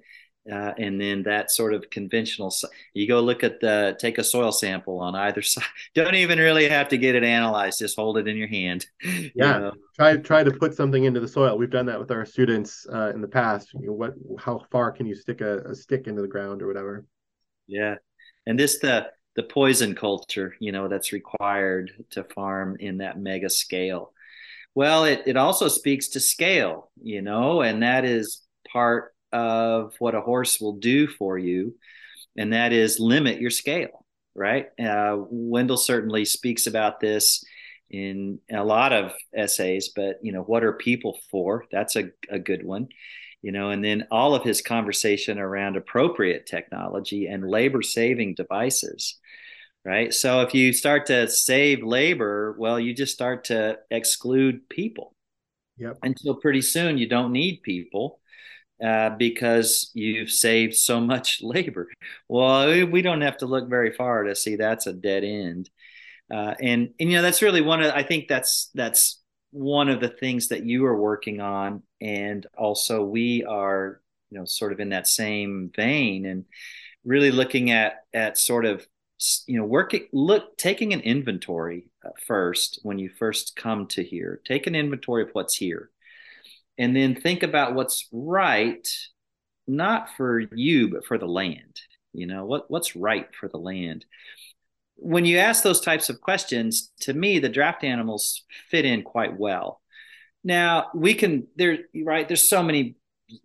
[0.51, 2.53] Uh, and then that sort of conventional
[2.93, 5.63] you go look at the take a soil sample on either side.
[5.95, 9.09] Don't even really have to get it analyzed just hold it in your hand yeah.
[9.35, 9.71] you know?
[9.95, 11.57] try try to put something into the soil.
[11.57, 13.73] We've done that with our students uh, in the past.
[13.73, 16.67] You know, what how far can you stick a, a stick into the ground or
[16.67, 17.05] whatever?
[17.67, 17.95] Yeah.
[18.45, 23.49] And this the the poison culture you know that's required to farm in that mega
[23.49, 24.13] scale
[24.75, 30.15] well it, it also speaks to scale you know and that is part of what
[30.15, 31.75] a horse will do for you,
[32.37, 34.05] and that is limit your scale,
[34.35, 34.67] right?
[34.79, 37.43] Uh, Wendell certainly speaks about this
[37.89, 41.65] in a lot of essays, but you know, what are people for?
[41.71, 42.89] That's a, a good one.
[43.41, 49.19] You know, and then all of his conversation around appropriate technology and labor saving devices
[49.85, 50.13] right?
[50.13, 55.15] So if you start to save labor, well, you just start to exclude people.
[55.77, 55.97] Yep.
[56.03, 58.19] Until pretty soon you don't need people
[58.83, 61.87] uh, because you've saved so much labor.
[62.27, 65.69] Well, we don't have to look very far to see that's a dead end.
[66.33, 69.99] Uh, and, and you know that's really one of I think that's that's one of
[69.99, 74.79] the things that you are working on, and also we are you know sort of
[74.79, 76.45] in that same vein and
[77.03, 78.87] really looking at at sort of
[79.47, 84.41] you know working look taking an inventory uh, first when you first come to here
[84.45, 85.89] take an inventory of what's here
[86.77, 88.87] and then think about what's right,
[89.67, 91.79] not for you, but for the land.
[92.13, 94.05] You know, what, what's right for the land?
[94.95, 99.37] When you ask those types of questions, to me, the draft animals fit in quite
[99.37, 99.81] well.
[100.43, 102.27] Now we can there right.
[102.27, 102.97] There's so many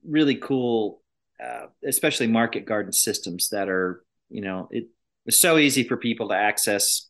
[0.04, 1.02] really cool,
[1.42, 4.88] uh, especially market garden systems that are you know it,
[5.28, 7.08] it's so easy for people to access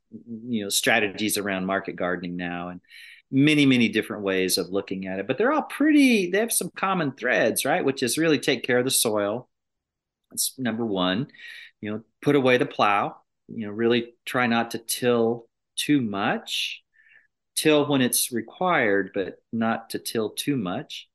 [0.49, 2.81] you know strategies around market gardening now and
[3.31, 6.71] many many different ways of looking at it but they're all pretty they have some
[6.77, 9.49] common threads right which is really take care of the soil.
[10.31, 11.29] That's number one
[11.81, 13.17] you know put away the plow
[13.49, 16.83] you know really try not to till too much.
[17.55, 21.09] Till when it's required but not to till too much.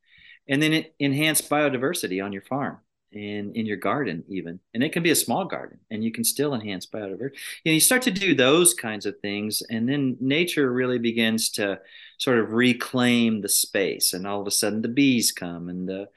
[0.47, 2.79] And then enhance biodiversity on your farm
[3.13, 4.59] and in your garden even.
[4.73, 7.37] And it can be a small garden and you can still enhance biodiversity.
[7.65, 11.79] And you start to do those kinds of things and then nature really begins to
[12.17, 16.09] sort of reclaim the space and all of a sudden the bees come and the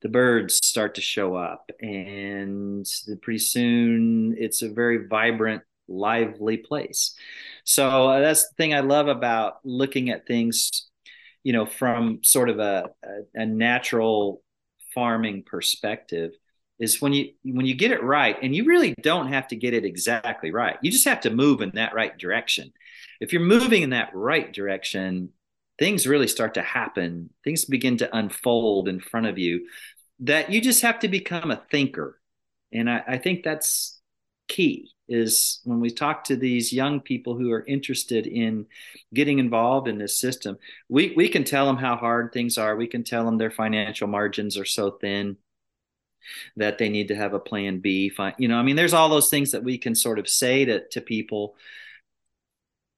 [0.00, 1.70] the birds start to show up.
[1.80, 2.84] And
[3.22, 7.14] pretty soon it's a very vibrant lively place.
[7.64, 10.88] So uh, that's the thing i love about looking at things
[11.42, 14.42] you know from sort of a, a, a natural
[14.94, 16.32] farming perspective
[16.78, 19.74] is when you when you get it right and you really don't have to get
[19.74, 20.78] it exactly right.
[20.82, 22.72] You just have to move in that right direction.
[23.20, 25.30] If you're moving in that right direction
[25.78, 27.30] things really start to happen.
[27.42, 29.66] Things begin to unfold in front of you
[30.20, 32.20] that you just have to become a thinker.
[32.72, 34.00] And I, I think that's
[34.48, 38.66] key is when we talk to these young people who are interested in
[39.12, 40.56] getting involved in this system
[40.88, 42.76] we, we can tell them how hard things are.
[42.76, 45.36] We can tell them their financial margins are so thin
[46.56, 48.12] that they need to have a plan B.
[48.38, 50.86] You know, I mean, there's all those things that we can sort of say to,
[50.88, 51.56] to people.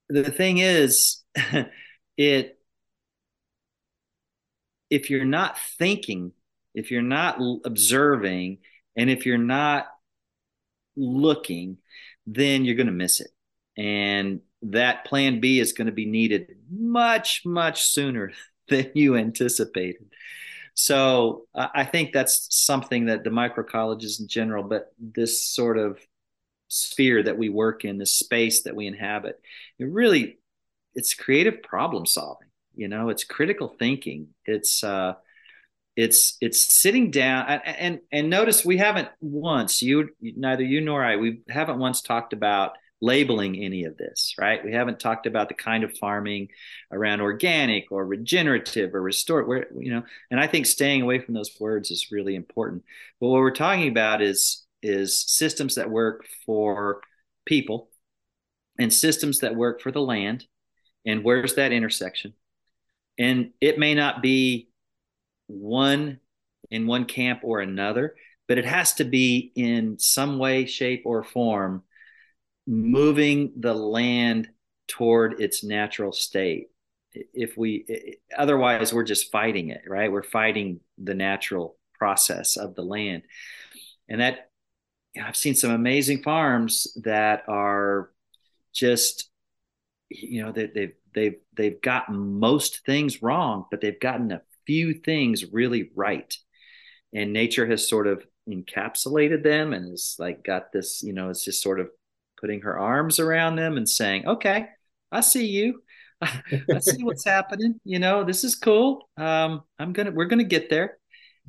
[0.09, 1.23] The thing is,
[2.17, 2.59] it,
[4.91, 6.33] if you're not thinking,
[6.75, 8.59] if you're not observing,
[8.97, 9.87] and if you're not
[10.97, 11.79] looking,
[12.27, 13.31] then you're going to miss it.
[13.77, 18.33] And that plan B is going to be needed much, much sooner
[18.69, 20.14] than you anticipated.
[20.75, 26.01] So I think that's something that the microcolleges in general, but this sort of
[26.69, 29.41] sphere that we work in, this space that we inhabit,
[29.79, 30.39] it really
[30.95, 32.49] it's creative problem solving.
[32.75, 34.29] You know, it's critical thinking.
[34.47, 35.15] It's uh,
[35.97, 41.17] it's it's sitting down and and notice we haven't once you neither you nor I
[41.17, 44.65] we haven't once talked about labeling any of this, right?
[44.65, 46.49] We haven't talked about the kind of farming
[46.91, 51.35] around organic or regenerative or restored, where you know, and I think staying away from
[51.35, 52.85] those words is really important.
[53.21, 57.01] But what we're talking about is is systems that work for
[57.47, 57.91] people
[58.79, 60.47] and systems that work for the land.
[61.07, 62.35] And where's that intersection?
[63.19, 64.69] And it may not be
[65.47, 66.21] one
[66.71, 68.15] in one camp or another,
[68.49, 71.83] but it has to be in some way, shape, or form
[72.67, 74.49] moving the land
[74.89, 76.69] toward its natural state.
[77.13, 80.11] If we otherwise we're just fighting it right?
[80.11, 83.23] We're fighting the natural process of the land.
[84.09, 84.51] And that
[85.23, 88.11] i've seen some amazing farms that are
[88.73, 89.31] just
[90.11, 94.95] you know they, they've they've they've gotten most things wrong but they've gotten a few
[94.95, 96.37] things really right.
[97.13, 101.45] And nature has sort of encapsulated them and is like got this you know it's
[101.45, 101.89] just sort of
[102.41, 104.67] putting her arms around them and saying, "Okay,
[105.13, 105.83] I see you.
[106.23, 107.81] I see what's happening.
[107.85, 109.09] You know, this is cool.
[109.17, 110.99] Um, I'm gonna, we're gonna get there."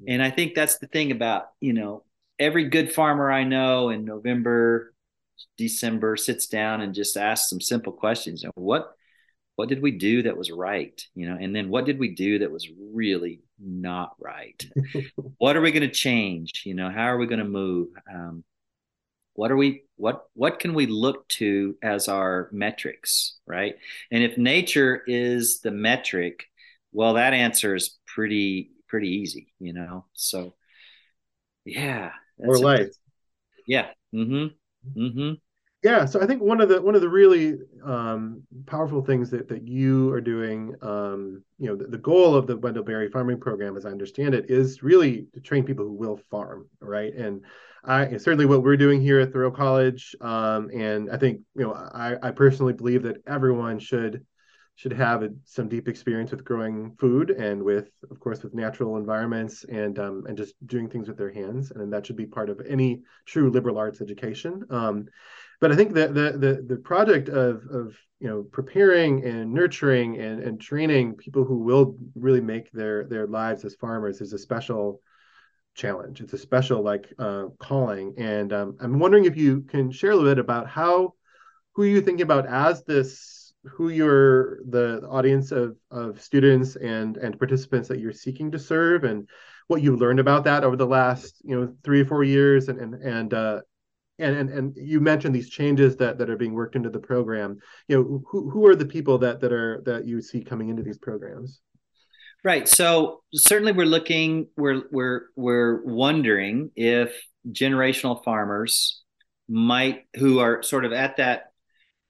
[0.07, 2.03] And I think that's the thing about you know
[2.39, 4.93] every good farmer I know in November,
[5.57, 8.43] December sits down and just asks some simple questions.
[8.43, 8.95] You know, what
[9.55, 12.39] what did we do that was right you know and then what did we do
[12.39, 14.65] that was really not right
[15.37, 18.43] what are we going to change you know how are we going to move um,
[19.33, 23.75] what are we what what can we look to as our metrics right?
[24.11, 26.45] And if nature is the metric
[26.91, 30.05] well that answer is pretty pretty easy you know?
[30.13, 30.53] So
[31.63, 32.89] yeah or life.
[33.67, 34.47] Yeah mm-hmm
[34.99, 35.33] mm-hmm.
[35.83, 39.47] Yeah so i think one of the one of the really um, powerful things that
[39.49, 43.39] that you are doing um, you know the, the, goal of the wendell berry farming
[43.39, 47.13] program as i understand it is really to train people who will farm right?
[47.13, 47.41] And
[47.87, 51.73] I certainly what we're doing here at Thoreau College, um, and I think you know
[51.73, 54.25] I, I personally believe that everyone should
[54.75, 58.97] should have a, some deep experience with growing food and with, of course, with natural
[58.97, 62.49] environments and um, and just doing things with their hands, and that should be part
[62.49, 64.63] of any true liberal arts education.
[64.69, 65.05] Um,
[65.61, 70.17] but I think that the the the project of of you know preparing and nurturing
[70.19, 74.37] and, and training people who will really make their their lives as farmers is a
[74.37, 75.01] special
[75.75, 76.21] challenge.
[76.21, 78.15] It's a special like uh, calling.
[78.17, 81.13] And um, i'm wondering if you can share a little bit about how
[81.73, 87.37] who you thinking about as this who you're the audience of of students and and
[87.37, 89.27] participants that you're seeking to serve and
[89.67, 92.79] what you've learned about that over the last you know three or four years and
[92.79, 93.61] and and uh,
[94.19, 97.57] and, and and you mentioned these changes that that are being worked into the program.
[97.87, 100.83] You know who, who are the people that that are that you see coming into
[100.83, 101.61] these programs
[102.45, 107.13] right so certainly we're looking we're we're we're wondering if
[107.51, 109.01] generational farmers
[109.49, 111.51] might who are sort of at that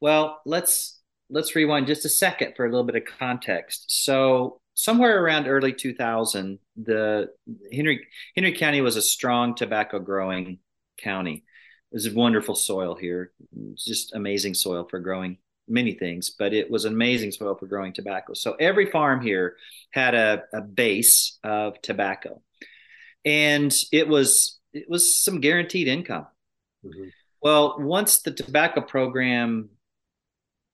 [0.02, 5.24] well let's let's rewind just a second for a little bit of context so somewhere
[5.24, 7.28] around early 2000 the
[7.74, 8.06] henry
[8.36, 10.60] henry county was a strong tobacco growing
[10.98, 11.44] county
[11.96, 13.32] there's wonderful soil here.
[13.78, 15.38] Just amazing soil for growing
[15.68, 18.34] many things, but it was amazing soil for growing tobacco.
[18.34, 19.56] So every farm here
[19.92, 22.42] had a, a base of tobacco,
[23.24, 26.28] and it was it was some guaranteed income.
[26.86, 27.08] Mm-hmm.
[27.42, 29.70] Well, once the tobacco program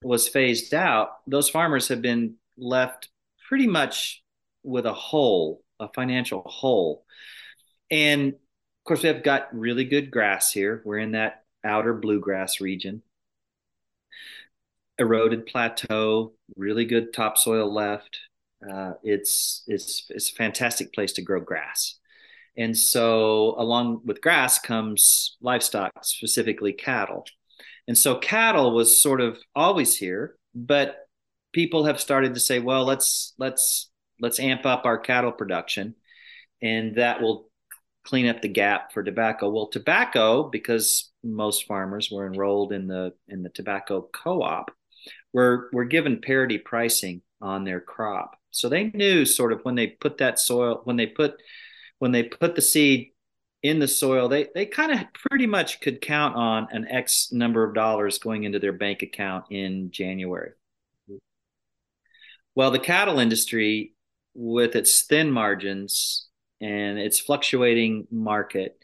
[0.02, 3.08] was phased out, those farmers have been left
[3.48, 4.22] pretty much
[4.62, 7.04] with a hole, a financial hole.
[7.90, 10.82] And of course, we have got really good grass here.
[10.84, 13.02] We're in that outer bluegrass region.
[15.02, 18.18] Eroded plateau, really good topsoil left.
[18.62, 21.98] Uh, it's it's it's a fantastic place to grow grass.
[22.56, 27.26] And so, along with grass comes livestock, specifically cattle.
[27.88, 31.08] And so, cattle was sort of always here, but
[31.52, 33.90] people have started to say, well, let's let's
[34.20, 35.96] let's amp up our cattle production,
[36.62, 37.50] and that will
[38.04, 39.50] clean up the gap for tobacco.
[39.50, 44.70] Well, tobacco, because most farmers were enrolled in the in the tobacco co-op,
[45.32, 48.36] were were given parity pricing on their crop.
[48.50, 51.34] So they knew sort of when they put that soil, when they put
[51.98, 53.12] when they put the seed
[53.62, 57.64] in the soil, they they kind of pretty much could count on an X number
[57.64, 60.50] of dollars going into their bank account in January.
[62.54, 63.94] Well, the cattle industry,
[64.34, 66.28] with its thin margins,
[66.60, 68.78] and its fluctuating market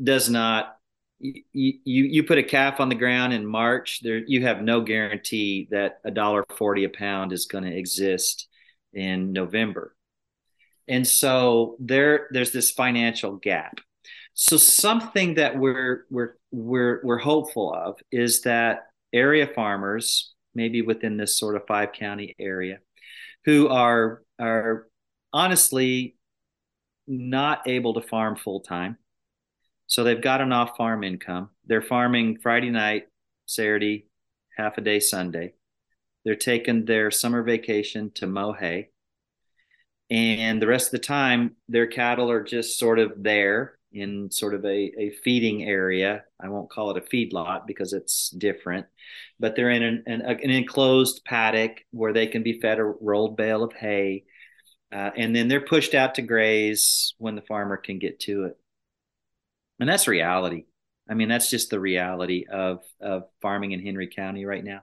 [0.00, 0.76] does not
[1.22, 4.80] you, you you put a calf on the ground in March, there you have no
[4.80, 8.48] guarantee that a dollar forty a pound is going to exist
[8.92, 9.94] in November,
[10.88, 13.78] and so there there's this financial gap.
[14.34, 21.16] So something that we're we're we're we're hopeful of is that area farmers, maybe within
[21.16, 22.78] this sort of five county area,
[23.44, 24.88] who are are
[25.32, 26.16] honestly
[27.06, 28.96] not able to farm full time.
[29.92, 31.50] So they've got an off farm income.
[31.66, 33.08] They're farming Friday night,
[33.44, 34.06] Saturday,
[34.56, 35.52] half a day Sunday.
[36.24, 38.56] They're taking their summer vacation to mow.
[40.08, 44.54] And the rest of the time, their cattle are just sort of there in sort
[44.54, 46.24] of a, a feeding area.
[46.40, 48.86] I won't call it a feed lot because it's different,
[49.38, 53.36] but they're in an, an, an enclosed paddock where they can be fed a rolled
[53.36, 54.24] bale of hay
[54.92, 58.58] uh, and then they're pushed out to graze when the farmer can get to it.
[59.82, 60.64] And that's reality.
[61.10, 64.82] I mean, that's just the reality of of farming in Henry County right now.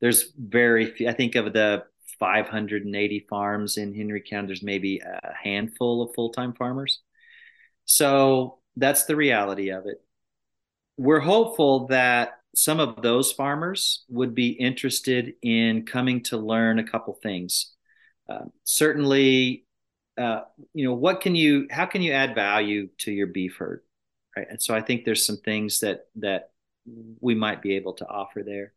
[0.00, 1.08] There's very few.
[1.08, 1.84] I think of the
[2.18, 4.46] 580 farms in Henry County.
[4.46, 7.00] There's maybe a handful of full time farmers.
[7.84, 10.02] So that's the reality of it.
[10.96, 16.84] We're hopeful that some of those farmers would be interested in coming to learn a
[16.84, 17.76] couple things
[18.28, 19.64] um, certainly,
[20.18, 20.42] uh,
[20.74, 23.82] you know, what can you, how can you add value to your beef herd,
[24.36, 24.46] right?
[24.48, 26.50] And so I think there's some things that that
[27.20, 28.72] we might be able to offer there.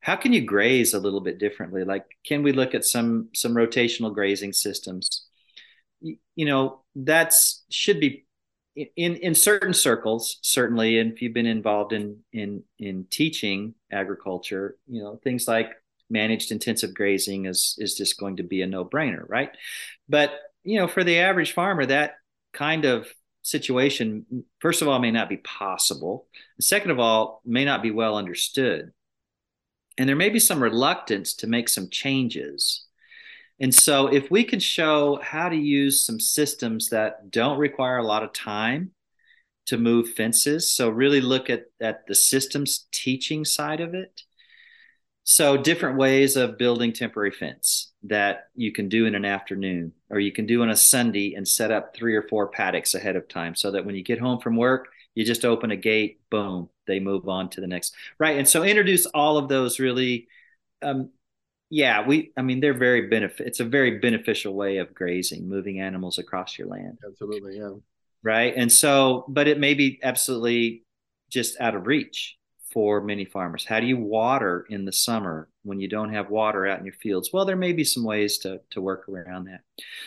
[0.00, 1.84] How can you graze a little bit differently?
[1.84, 5.26] Like, can we look at some some rotational grazing systems?
[6.00, 8.26] You, you know, that's should be
[8.74, 14.76] in in certain circles certainly and if you've been involved in in in teaching agriculture
[14.86, 15.72] you know things like
[16.10, 19.50] managed intensive grazing is is just going to be a no-brainer, right?
[20.08, 20.32] But
[20.64, 22.14] you know, for the average farmer, that
[22.52, 23.08] kind of
[23.42, 26.26] situation, first of all, may not be possible.
[26.60, 28.92] Second of all, may not be well understood.
[29.98, 32.86] And there may be some reluctance to make some changes.
[33.60, 38.06] And so, if we can show how to use some systems that don't require a
[38.06, 38.92] lot of time
[39.66, 44.22] to move fences, so really look at, at the systems teaching side of it,
[45.24, 50.20] so different ways of building temporary fence that you can do in an afternoon or
[50.20, 53.28] you can do on a Sunday and set up three or four paddocks ahead of
[53.28, 56.68] time so that when you get home from work, you just open a gate, boom,
[56.86, 57.94] they move on to the next.
[58.18, 58.38] Right.
[58.38, 60.28] And so introduce all of those really
[60.82, 61.10] um,
[61.70, 62.32] yeah, we.
[62.36, 63.46] I mean, they're very benefit.
[63.46, 66.98] It's a very beneficial way of grazing, moving animals across your land.
[67.06, 67.74] Absolutely, yeah.
[68.22, 70.84] Right, and so, but it may be absolutely
[71.30, 72.36] just out of reach
[72.72, 73.64] for many farmers.
[73.64, 76.94] How do you water in the summer when you don't have water out in your
[76.94, 77.30] fields?
[77.32, 79.60] Well, there may be some ways to to work around that.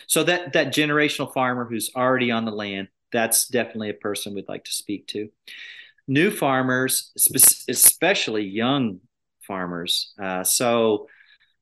[0.06, 4.48] So that that generational farmer who's already on the land, that's definitely a person we'd
[4.48, 5.28] like to speak to.
[6.06, 7.12] New farmers,
[7.68, 9.00] especially young
[9.46, 10.12] farmers.
[10.22, 11.06] Uh, so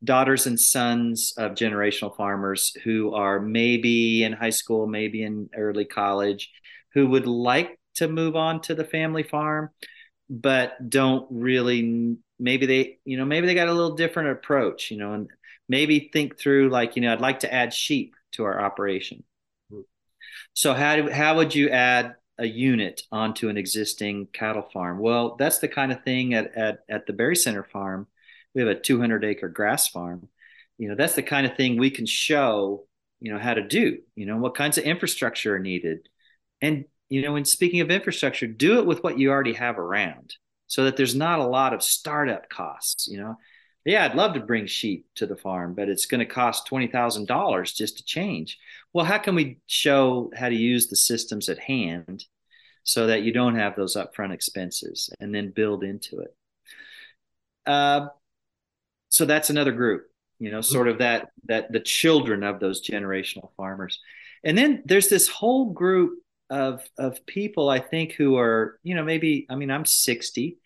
[0.04, 5.84] daughters and sons of generational farmers who are maybe in high school, maybe in early
[5.84, 6.50] college,
[6.94, 9.70] who would like to move on to the family farm,
[10.28, 14.98] but don't really, maybe they, you know, maybe they got a little different approach, you
[14.98, 15.30] know, and
[15.68, 19.24] maybe think through like, you know, I'd like to add sheep to our operation.
[19.70, 19.80] Hmm.
[20.52, 24.98] So how do, how would you add a unit onto an existing cattle farm?
[24.98, 28.06] Well, that's the kind of thing at, at, at the Berry Center farm
[28.54, 30.28] we have a 200 acre grass farm
[30.78, 32.86] you know that's the kind of thing we can show
[33.20, 36.08] you know how to do you know what kinds of infrastructure are needed
[36.60, 40.34] and you know when speaking of infrastructure do it with what you already have around
[40.72, 43.36] so that there's not a lot of startup costs you know?
[43.84, 47.74] Yeah i'd love to bring sheep to the farm but it's going to cost $20000
[47.74, 48.58] just to change.
[48.94, 52.24] Well how can we show how to use the systems at hand
[52.84, 56.34] so that you don't have those upfront expenses and then build into it?
[57.66, 58.06] Uh,
[59.10, 60.08] so that's another group
[60.38, 64.00] you know sort of that that the children of those generational farmers.
[64.42, 66.18] And then there's this whole group
[66.52, 70.58] of of people i think who are you know maybe i mean i'm 60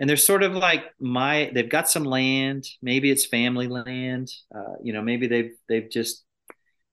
[0.00, 2.66] and they're sort of like my they've got some land.
[2.82, 4.32] Maybe it's family land.
[4.52, 6.24] Uh, you know maybe they've they've just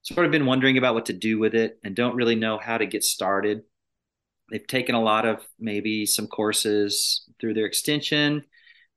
[0.03, 2.77] sort of been wondering about what to do with it and don't really know how
[2.77, 3.63] to get started.
[4.51, 8.43] They've taken a lot of maybe some courses through their extension.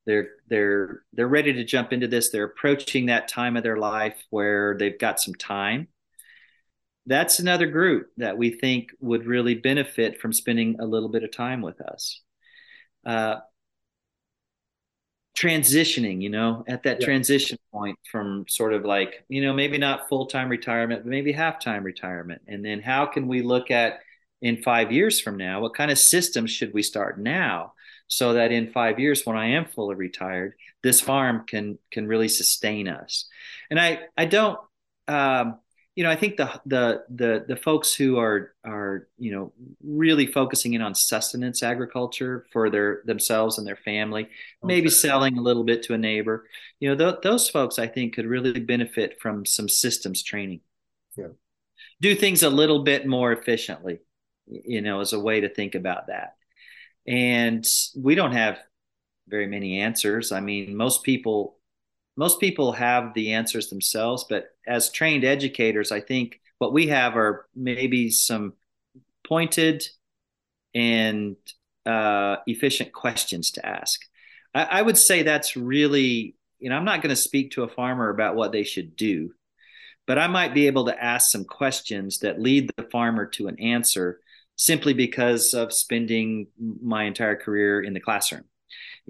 [0.07, 2.31] They're they're they're ready to jump into this.
[2.31, 5.87] They're approaching that time of their life where they've got some time.
[7.07, 11.31] That's another group that we think would really benefit from spending a little bit of
[11.31, 12.21] time with us.
[13.07, 13.37] Uh,
[15.41, 17.07] transitioning you know at that yeah.
[17.07, 21.83] transition point from sort of like you know maybe not full-time retirement but maybe half-time
[21.83, 24.01] retirement and then how can we look at
[24.43, 27.73] in five years from now what kind of systems should we start now
[28.07, 32.29] so that in five years when i am fully retired this farm can can really
[32.29, 33.27] sustain us
[33.71, 34.59] and i i don't
[35.09, 35.59] um,
[35.95, 40.27] you know i think the the the the folks who are are you know really
[40.27, 44.31] focusing in on sustenance agriculture for their themselves and their family okay.
[44.65, 46.47] maybe selling a little bit to a neighbor
[46.79, 50.61] you know th- those folks i think could really benefit from some systems training
[51.17, 51.29] yeah.
[52.01, 53.99] do things a little bit more efficiently
[54.47, 56.35] you know as a way to think about that
[57.07, 57.67] and
[57.97, 58.59] we don't have
[59.29, 61.60] very many answers i mean most people
[62.21, 67.17] most people have the answers themselves but as trained educators i think what we have
[67.17, 68.53] are maybe some
[69.27, 69.83] pointed
[70.75, 71.37] and
[71.87, 74.01] uh, efficient questions to ask.
[74.55, 77.69] I, I would say that's really you know i'm not going to speak to a
[77.69, 79.33] farmer about what they should do
[80.07, 83.59] but i might be able to ask some questions that lead the farmer to an
[83.61, 84.21] answer
[84.57, 86.49] simply because of spending
[86.83, 88.45] my entire career in the classroom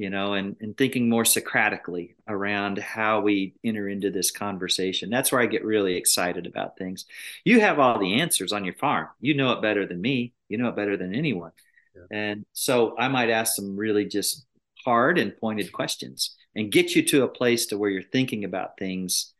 [0.00, 5.30] you know and, and thinking more socratically around how we enter into this conversation that's
[5.30, 7.04] where i get really excited about things
[7.44, 10.56] you have all the answers on your farm you know it better than me you
[10.56, 11.52] know it better than anyone
[11.94, 12.18] yeah.
[12.18, 14.46] and so i might ask some really just
[14.86, 18.78] hard and pointed questions and get you to a place to where you're thinking about
[18.78, 19.34] things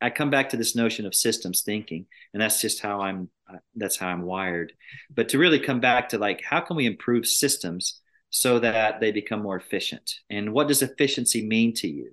[0.00, 3.30] I come back to this notion of systems thinking, and that's just how I'm.
[3.52, 4.72] Uh, that's how I'm wired.
[5.12, 8.00] But to really come back to like, how can we improve systems
[8.30, 10.20] so that they become more efficient?
[10.30, 12.12] And what does efficiency mean to you?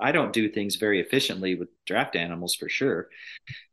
[0.00, 3.08] I don't do things very efficiently with draft animals for sure,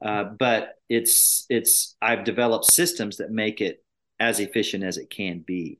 [0.04, 3.84] uh, but it's it's I've developed systems that make it
[4.20, 5.80] as efficient as it can be.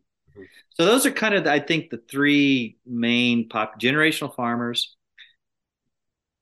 [0.72, 4.96] So those are kind of I think the three main pop generational farmers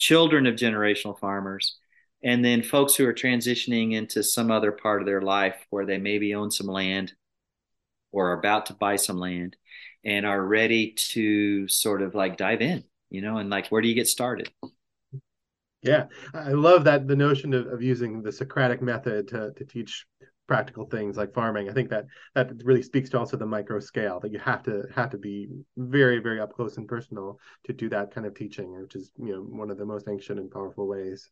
[0.03, 1.77] children of generational farmers,
[2.21, 5.97] and then folks who are transitioning into some other part of their life where they
[5.97, 7.13] maybe own some land
[8.13, 9.57] or are about to buy some land
[10.05, 13.89] and are ready to sort of like dive in, you know, and like, where do
[13.89, 14.49] you get started?
[15.81, 20.05] Yeah, I love that the notion of, of using the Socratic method to, to teach
[20.47, 21.69] practical things like farming.
[21.69, 22.05] I think that
[22.35, 25.49] that really speaks to also the micro scale that you have to have to be
[25.77, 29.33] very very up close and personal to do that kind of teaching, which is you
[29.33, 31.29] know one of the most ancient and powerful ways.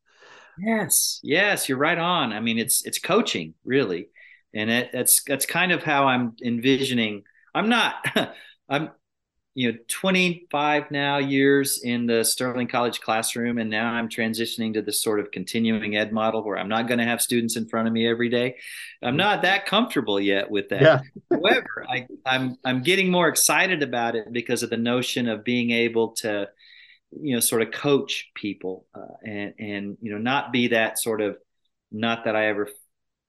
[0.60, 2.34] Yes, yes, you're right on.
[2.34, 4.10] I mean, it's it's coaching really,
[4.54, 7.24] and it, that's that's kind of how I'm envisioning.
[7.54, 8.06] I'm not.
[8.70, 8.91] I'm
[9.54, 14.82] you know 25 now years in the Sterling College classroom, and now I'm transitioning to
[14.82, 17.88] this sort of continuing ed model where I'm not going to have students in front
[17.88, 18.56] of me every day.
[19.02, 20.82] I'm not that comfortable yet with that.
[20.82, 21.02] Yeah.
[21.32, 25.72] However, I, I'm I'm getting more excited about it because of the notion of being
[25.72, 26.47] able to,
[27.12, 31.20] you know, sort of coach people uh, and and you know not be that sort
[31.20, 31.38] of
[31.91, 32.70] not that I ever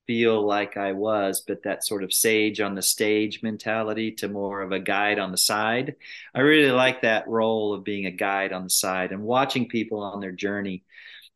[0.06, 4.62] feel like I was, but that sort of sage on the stage mentality to more
[4.62, 5.96] of a guide on the side.
[6.34, 10.00] I really like that role of being a guide on the side and watching people
[10.00, 10.84] on their journey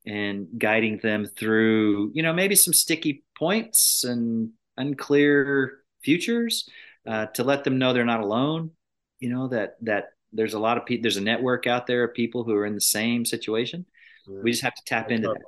[0.04, 6.68] and guiding them through, you know, maybe some sticky points and unclear futures
[7.06, 8.70] uh, to let them know they're not alone.
[9.18, 11.02] You know that that there's a lot of people.
[11.02, 13.86] There's a network out there of people who are in the same situation.
[14.26, 14.40] Yeah.
[14.42, 15.42] We just have to tap into that.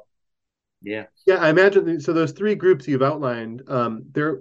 [0.82, 1.06] Yeah.
[1.26, 2.00] Yeah, I imagine.
[2.00, 4.40] So those three groups you've outlined, um, they're.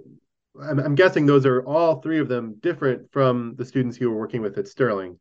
[0.60, 4.18] I'm, I'm guessing those are all three of them different from the students you were
[4.18, 5.20] working with at Sterling.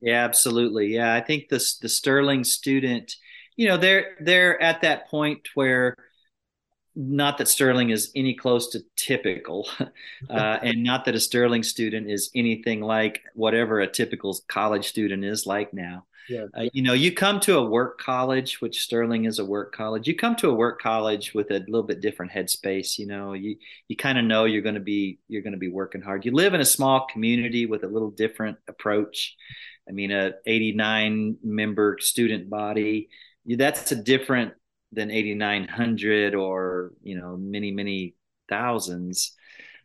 [0.00, 0.94] Yeah, absolutely.
[0.94, 3.14] Yeah, I think the the Sterling student,
[3.56, 5.96] you know, they're they're at that point where
[6.94, 9.88] not that Sterling is any close to typical, uh,
[10.62, 15.46] and not that a Sterling student is anything like whatever a typical college student is
[15.46, 16.06] like now.
[16.28, 16.46] Yeah.
[16.56, 20.06] Uh, you know, you come to a work college, which Sterling is a work college.
[20.06, 22.98] You come to a work college with a little bit different headspace.
[22.98, 23.56] You know, you
[23.88, 26.24] you kind of know you're going to be you're going to be working hard.
[26.24, 29.36] You live in a small community with a little different approach.
[29.88, 33.08] I mean, a 89 member student body.
[33.46, 34.52] That's a different
[34.92, 38.14] than 8,900 or you know many many
[38.50, 39.34] thousands.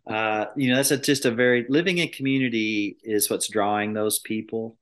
[0.05, 4.19] Uh, you know, that's a, just a very living in community is what's drawing those
[4.19, 4.77] people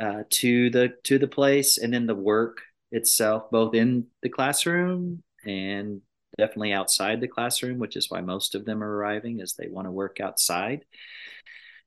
[0.00, 5.22] uh, to the to the place, and then the work itself, both in the classroom
[5.44, 6.00] and
[6.38, 9.86] definitely outside the classroom, which is why most of them are arriving, is they want
[9.86, 10.84] to work outside,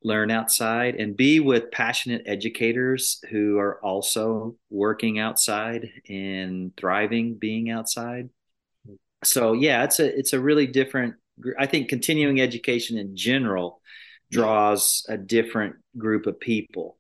[0.03, 7.69] learn outside, and be with passionate educators who are also working outside and thriving being
[7.69, 8.29] outside.
[9.23, 11.15] So yeah, it's a it's a really different.
[11.57, 13.81] I think continuing education in general
[14.31, 16.98] draws a different group of people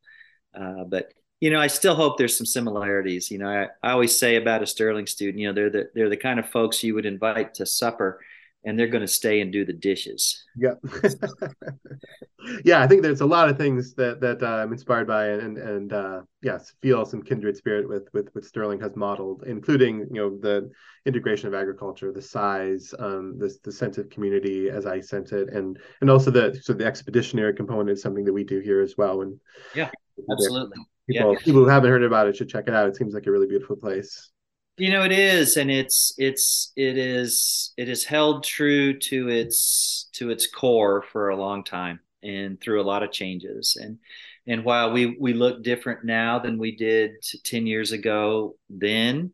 [0.59, 3.31] uh, but you know, I still hope there's some similarities.
[3.31, 6.09] You know, I, I always say about a Sterling student, you know, they're the they're
[6.09, 8.19] the kind of folks you would invite to supper,
[8.65, 10.43] and they're going to stay and do the dishes.
[10.57, 10.73] Yeah,
[12.65, 12.81] yeah.
[12.81, 15.93] I think there's a lot of things that that uh, I'm inspired by, and and
[15.93, 20.37] uh, yes, feel some kindred spirit with with what Sterling has modeled, including you know
[20.37, 20.69] the
[21.05, 25.49] integration of agriculture, the size, um, the the sense of community as I sense it,
[25.53, 28.95] and and also the so the expeditionary component is something that we do here as
[28.97, 29.21] well.
[29.21, 29.39] And
[29.73, 29.89] yeah,
[30.31, 30.77] absolutely.
[31.09, 31.39] People, yeah.
[31.39, 32.87] people who haven't heard about it should check it out.
[32.87, 34.31] It seems like a really beautiful place.
[34.79, 40.09] You know, it is, and it's it's it is it is held true to its
[40.13, 43.77] to its core for a long time, and through a lot of changes.
[43.79, 43.99] And
[44.47, 47.11] and while we we look different now than we did
[47.43, 49.33] ten years ago, then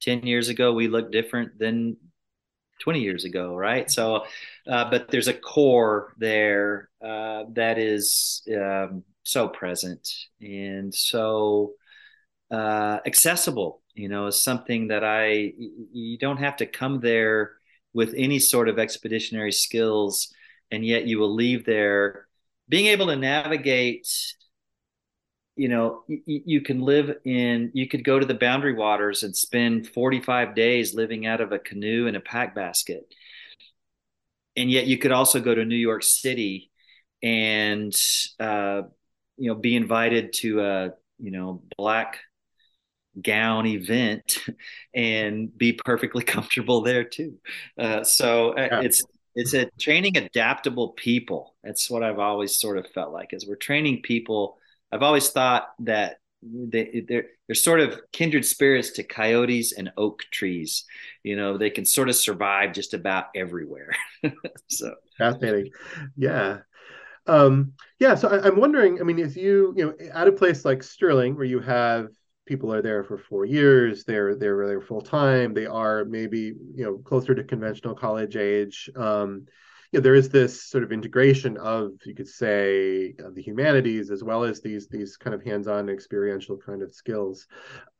[0.00, 1.98] ten years ago we look different than
[2.80, 3.90] 20 years ago, right?
[3.90, 4.24] So,
[4.68, 10.08] uh, but there's a core there uh, that is um, so present
[10.40, 11.74] and so
[12.50, 13.82] uh, accessible.
[13.96, 17.52] You know, is something that I you don't have to come there
[17.94, 20.32] with any sort of expeditionary skills,
[20.70, 22.26] and yet you will leave there.
[22.68, 24.08] Being able to navigate
[25.56, 29.88] you know you can live in you could go to the boundary waters and spend
[29.88, 33.12] 45 days living out of a canoe and a pack basket.
[34.54, 36.70] And yet you could also go to new york city
[37.22, 37.94] and
[38.38, 38.82] uh,
[39.38, 42.18] you know be invited to a you know black
[43.22, 44.38] gown event
[44.94, 47.34] and be perfectly comfortable there too
[47.78, 48.80] uh, so uh, yeah.
[48.80, 49.02] it's
[49.34, 53.56] it's a training adaptable people that's what i've always sort of felt like is we're
[53.56, 54.58] training people
[54.92, 60.24] i've always thought that they, they're they're sort of kindred spirits to coyotes and oak
[60.30, 60.84] trees.
[61.22, 63.92] You know, they can sort of survive just about everywhere.
[64.68, 65.70] so fascinating,
[66.16, 66.58] yeah.
[67.26, 69.00] Um, yeah, so I, am wondering.
[69.00, 72.08] I mean, if you you know at a place like Sterling, where you have
[72.46, 76.84] people are there for four years, they're they're there full time, they are maybe you
[76.84, 78.88] know closer to conventional college age.
[78.96, 79.46] Um,
[79.92, 84.10] you know, there is this sort of integration of, you could say, uh, the humanities
[84.10, 87.46] as well as these these kind of hands-on experiential kind of skills.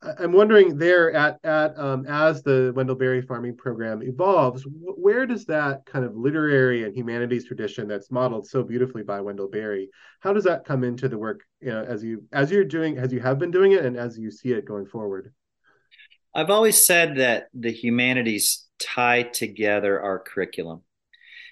[0.01, 5.25] I'm wondering there at at um, as the Wendell Berry farming program evolves, wh- where
[5.25, 9.89] does that kind of literary and humanities tradition that's modeled so beautifully by Wendell Berry,
[10.19, 13.11] how does that come into the work you know, as you as you're doing as
[13.11, 15.33] you have been doing it and as you see it going forward?
[16.35, 20.83] I've always said that the humanities tie together our curriculum.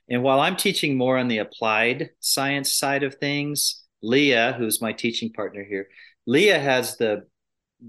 [0.09, 4.93] And while I'm teaching more on the applied science side of things, Leah, who's my
[4.93, 5.87] teaching partner here,
[6.27, 7.25] Leah has the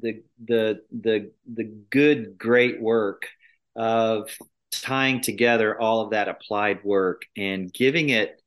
[0.00, 3.26] the the the the good great work
[3.74, 4.30] of
[4.72, 8.40] tying together all of that applied work and giving it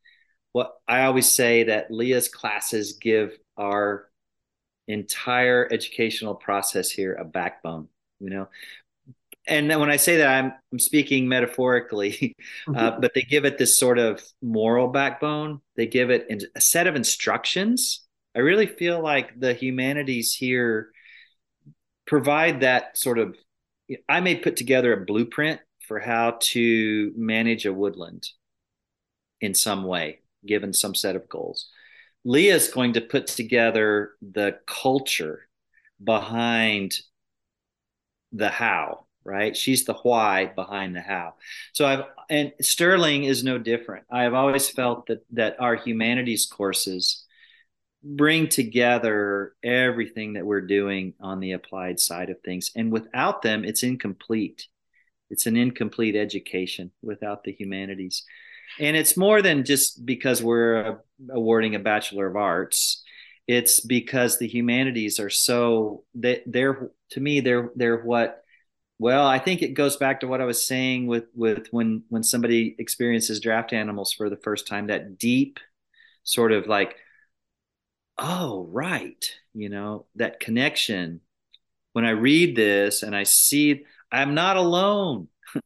[0.51, 4.09] what I always say that Leah's classes give our
[4.87, 7.87] entire educational process here a backbone
[8.19, 8.49] you know
[9.49, 12.35] and when I say that, I'm, I'm speaking metaphorically,
[12.75, 15.61] uh, but they give it this sort of moral backbone.
[15.75, 18.05] They give it a set of instructions.
[18.35, 20.91] I really feel like the humanities here
[22.05, 23.35] provide that sort of.
[24.07, 28.29] I may put together a blueprint for how to manage a woodland
[29.41, 31.69] in some way, given some set of goals.
[32.23, 35.47] Leah is going to put together the culture
[36.03, 36.99] behind
[38.31, 39.55] the how right?
[39.55, 41.35] She's the why behind the how.
[41.73, 44.05] So i've and sterling is no different.
[44.11, 47.25] I've always felt that that our humanities courses
[48.03, 52.71] bring together everything that we're doing on the applied side of things.
[52.75, 54.67] And without them it's incomplete.
[55.29, 58.23] It's an incomplete education without the humanities.
[58.79, 63.03] And it's more than just because we're awarding a bachelor of arts.
[63.47, 68.43] It's because the humanities are so they, they're to me they're they're what
[68.99, 72.23] well i think it goes back to what i was saying with with when when
[72.23, 75.59] somebody experiences draft animals for the first time that deep
[76.23, 76.95] sort of like
[78.17, 81.21] oh right you know that connection.
[81.93, 85.27] When i read this and i see i'm not alone.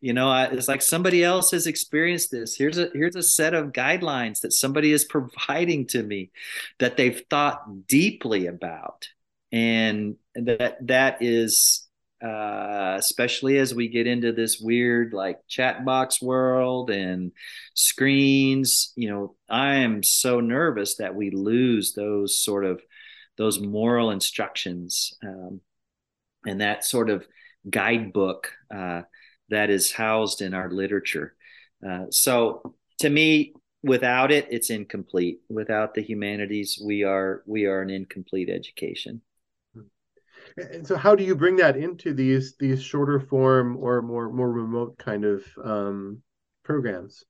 [0.00, 2.54] You know I, it's like somebody else has experienced this.
[2.54, 6.30] Here's a here's a set of guidelines that somebody is providing to me
[6.78, 9.08] that they've thought deeply about.
[9.52, 11.85] And that that is
[12.26, 17.32] uh, especially as we get into this weird like chat box world and
[17.74, 22.80] screens you know i am so nervous that we lose those sort of
[23.36, 25.60] those moral instructions um,
[26.46, 27.26] and that sort of
[27.68, 29.02] guidebook uh,
[29.50, 31.34] that is housed in our literature.
[31.86, 33.52] Uh, so to me,
[33.82, 35.40] without it, it's incomplete.
[35.48, 39.20] Without the humanities, we are we are an incomplete education.
[40.56, 44.50] And so, how do you bring that into these these shorter form or more more
[44.50, 46.22] remote kind of um,
[46.64, 47.24] programs?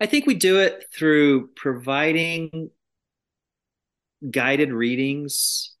[0.00, 2.70] I think we do it through providing
[4.28, 5.74] guided readings,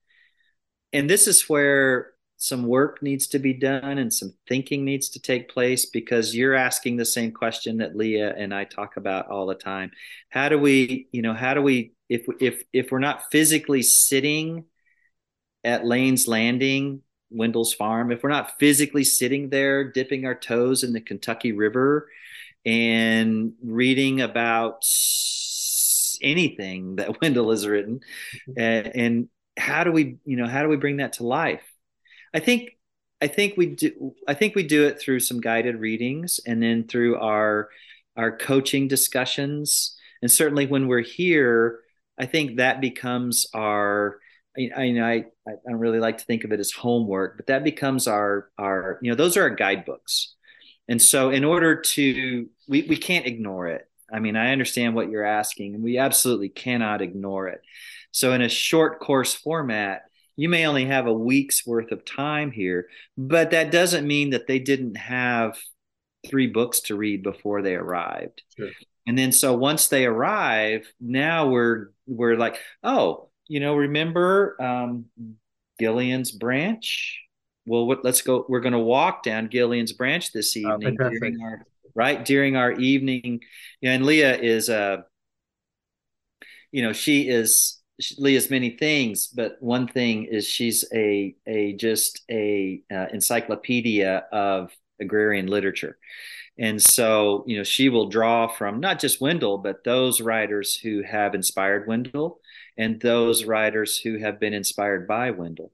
[0.92, 5.20] and this is where some work needs to be done and some thinking needs to
[5.20, 9.46] take place because you're asking the same question that Leah and I talk about all
[9.46, 9.90] the time.
[10.30, 14.64] How do we, you know, how do we if if if we're not physically sitting
[15.64, 20.92] at Lane's Landing, Wendell's farm, if we're not physically sitting there dipping our toes in
[20.92, 22.08] the Kentucky River
[22.64, 24.84] and reading about
[26.22, 28.00] anything that Wendell has written
[28.48, 28.60] mm-hmm.
[28.60, 31.64] and, and how do we, you know, how do we bring that to life?
[32.34, 32.76] I think
[33.20, 36.86] I think we do I think we do it through some guided readings and then
[36.86, 37.68] through our
[38.16, 41.80] our coaching discussions and certainly when we're here
[42.18, 44.20] I think that becomes our
[44.56, 48.06] I, I, I don't really like to think of it as homework, but that becomes
[48.08, 50.34] our our you know those are our guidebooks,
[50.88, 53.86] and so in order to we we can't ignore it.
[54.12, 57.60] I mean, I understand what you're asking, and we absolutely cannot ignore it.
[58.10, 60.02] So in a short course format,
[60.36, 64.48] you may only have a week's worth of time here, but that doesn't mean that
[64.48, 65.56] they didn't have
[66.26, 68.42] three books to read before they arrived.
[68.56, 68.70] Sure.
[69.06, 75.06] And then so once they arrive, now we're we're like, oh, you know, remember um,
[75.80, 77.20] Gillian's Branch?
[77.66, 78.46] Well, what, let's go.
[78.48, 82.54] We're going to walk down Gillian's Branch this oh, evening oh, during our right during
[82.54, 83.40] our evening.
[83.82, 84.96] And Leah is a, uh,
[86.70, 87.80] you know, she is
[88.18, 94.70] Leah's many things, but one thing is she's a a just a uh, encyclopedia of
[95.00, 95.98] agrarian literature,
[96.56, 101.02] and so you know she will draw from not just Wendell, but those writers who
[101.02, 102.38] have inspired Wendell,
[102.80, 105.70] and those writers who have been inspired by Wendell,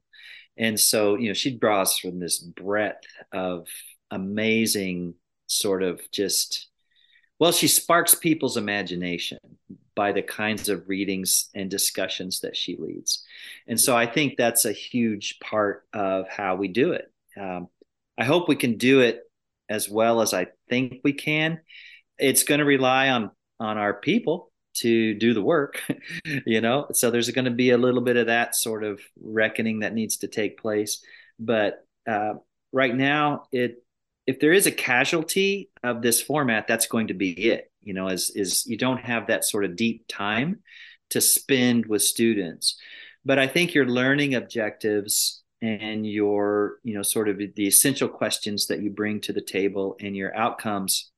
[0.57, 3.67] and so you know she draws from this breadth of
[4.11, 5.13] amazing
[5.47, 6.67] sort of just
[7.39, 9.37] well she sparks people's imagination
[9.95, 13.25] by the kinds of readings and discussions that she leads.
[13.67, 17.11] And so I think that's a huge part of how we do it.
[17.35, 17.67] Um,
[18.15, 19.21] I hope we can do it
[19.69, 21.61] as well as I think we can.
[22.19, 25.81] It's going to rely on on our people to do the work,
[26.45, 26.87] you know.
[26.93, 30.17] So there's going to be a little bit of that sort of reckoning that needs
[30.17, 31.03] to take place.
[31.39, 32.35] But uh,
[32.71, 33.83] right now, it
[34.25, 38.07] if there is a casualty of this format, that's going to be it you know
[38.07, 40.59] is is you don't have that sort of deep time
[41.09, 42.77] to spend with students.
[43.25, 48.67] But I think your learning objectives and your, you know, sort of the essential questions
[48.67, 51.11] that you bring to the table and your outcomes,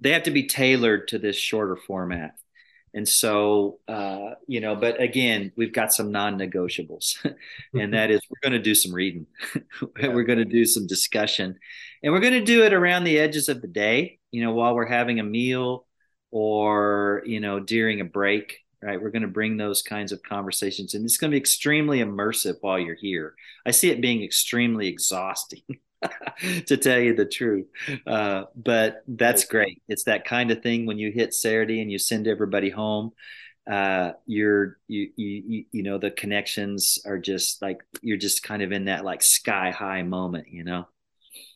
[0.00, 2.36] they have to be tailored to this shorter format.
[2.94, 7.16] And so, uh, you know, but again, we've got some non-negotiables,
[7.74, 9.26] and that is we're going to do some reading,
[10.00, 11.58] we're going to do some discussion,
[12.02, 14.20] and we're going to do it around the edges of the day.
[14.30, 15.86] You know, while we're having a meal,
[16.30, 18.58] or you know, during a break.
[18.82, 22.00] Right, we're going to bring those kinds of conversations, and it's going to be extremely
[22.00, 23.34] immersive while you're here.
[23.64, 25.62] I see it being extremely exhausting.
[26.66, 27.66] to tell you the truth.
[28.06, 29.82] Uh, but that's great.
[29.88, 33.12] It's that kind of thing when you hit Saturday and you send everybody home.
[33.70, 38.72] Uh, you're you, you you know the connections are just like you're just kind of
[38.72, 40.86] in that like sky high moment, you know.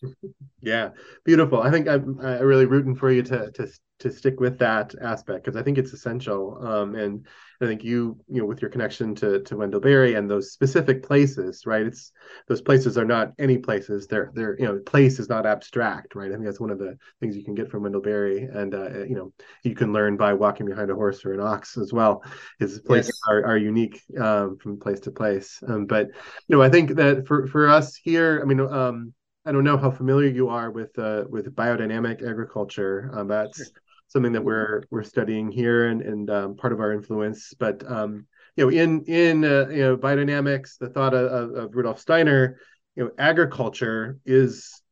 [0.60, 0.90] Yeah,
[1.24, 1.62] beautiful.
[1.62, 3.68] I think I'm, I'm really rooting for you to to
[4.00, 6.58] to stick with that aspect because I think it's essential.
[6.64, 7.26] Um, and
[7.60, 11.02] I think you, you know, with your connection to to Wendell Berry and those specific
[11.02, 11.84] places, right?
[11.84, 12.12] It's
[12.46, 14.06] those places are not any places.
[14.06, 16.30] They're they're you know, place is not abstract, right?
[16.30, 19.04] I think that's one of the things you can get from Wendell Berry, and uh,
[19.04, 19.32] you know,
[19.64, 22.22] you can learn by walking behind a horse or an ox as well.
[22.60, 23.32] His places yes.
[23.32, 25.60] are are unique um, from place to place.
[25.66, 26.06] Um, but
[26.46, 29.12] you know, I think that for for us here, I mean, um,
[29.44, 33.10] I don't know how familiar you are with uh, with biodynamic agriculture.
[33.14, 33.70] Um, that's
[34.08, 37.54] something that we're we're studying here and and um, part of our influence.
[37.58, 42.00] But um, you know, in in uh, you know biodynamics, the thought of, of Rudolf
[42.00, 42.58] Steiner,
[42.96, 44.82] you know, agriculture is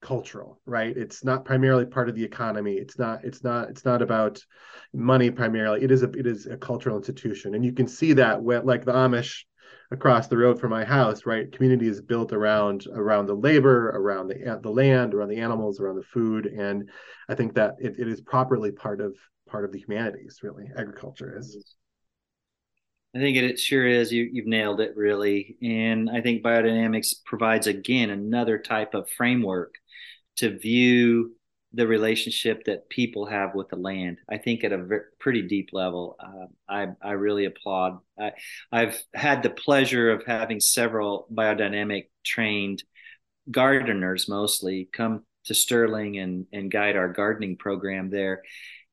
[0.00, 0.96] cultural right?
[0.96, 2.74] It's not primarily part of the economy.
[2.74, 4.42] It's not it's not it's not about
[4.92, 5.82] money primarily.
[5.82, 7.54] It is a it is a cultural institution.
[7.54, 9.44] And you can see that when like the amish
[9.90, 11.50] across the road from my house, right?
[11.50, 15.96] Community is built around around the labor, around the the land, around the animals, around
[15.96, 16.88] the food, and
[17.28, 19.16] I think that it, it is properly part of
[19.48, 20.40] part of the humanities.
[20.42, 21.74] Really, agriculture is.
[23.14, 24.12] I think it, it sure is.
[24.12, 29.74] You you've nailed it really, and I think biodynamics provides again another type of framework
[30.36, 31.34] to view
[31.72, 34.18] the relationship that people have with the land.
[34.28, 37.98] I think at a pretty deep level, uh, I, I really applaud.
[38.18, 38.32] I,
[38.72, 42.82] I've had the pleasure of having several biodynamic trained
[43.50, 48.42] gardeners mostly come to Sterling and, and guide our gardening program there.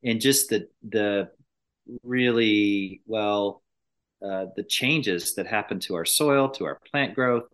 [0.04, 1.30] And just the, the
[2.04, 3.64] really, well,
[4.24, 7.46] uh, the changes that happen to our soil, to our plant growth,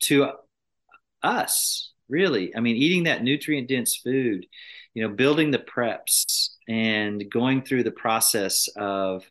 [0.00, 0.30] to
[1.22, 2.54] us really?
[2.56, 4.46] I mean eating that nutrient dense food
[4.98, 9.30] you know building the preps and going through the process of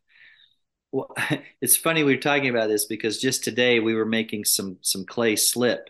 [0.94, 1.14] well,
[1.62, 5.06] it's funny we are talking about this because just today we were making some some
[5.06, 5.90] clay slip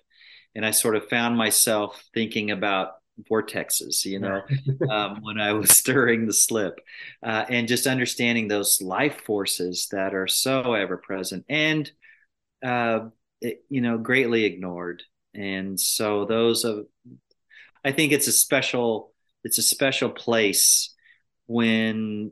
[0.56, 2.94] and i sort of found myself thinking about
[3.30, 4.42] vortexes you know
[4.90, 6.80] um, when i was stirring the slip
[7.22, 11.92] uh, and just understanding those life forces that are so ever present and
[12.66, 13.02] uh,
[13.42, 15.04] it, you know greatly ignored
[15.38, 16.86] and so those of
[17.86, 19.14] i think it's a special
[19.44, 20.94] it's a special place
[21.46, 22.32] when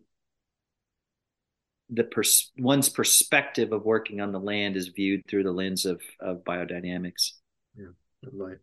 [1.89, 6.01] the pers- one's perspective of working on the land is viewed through the lens of,
[6.20, 7.32] of biodynamics.
[7.78, 7.88] Yeah,
[8.34, 8.58] right.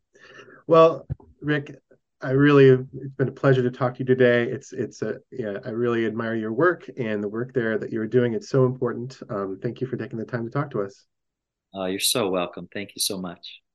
[0.66, 1.06] Well,
[1.40, 1.76] Rick,
[2.20, 4.44] I really it's been a pleasure to talk to you today.
[4.44, 8.06] It's it's a yeah, I really admire your work and the work there that you're
[8.06, 8.34] doing.
[8.34, 9.20] It's so important.
[9.28, 11.04] Um, thank you for taking the time to talk to us.
[11.74, 12.68] Uh, you're so welcome.
[12.72, 13.62] Thank you so much.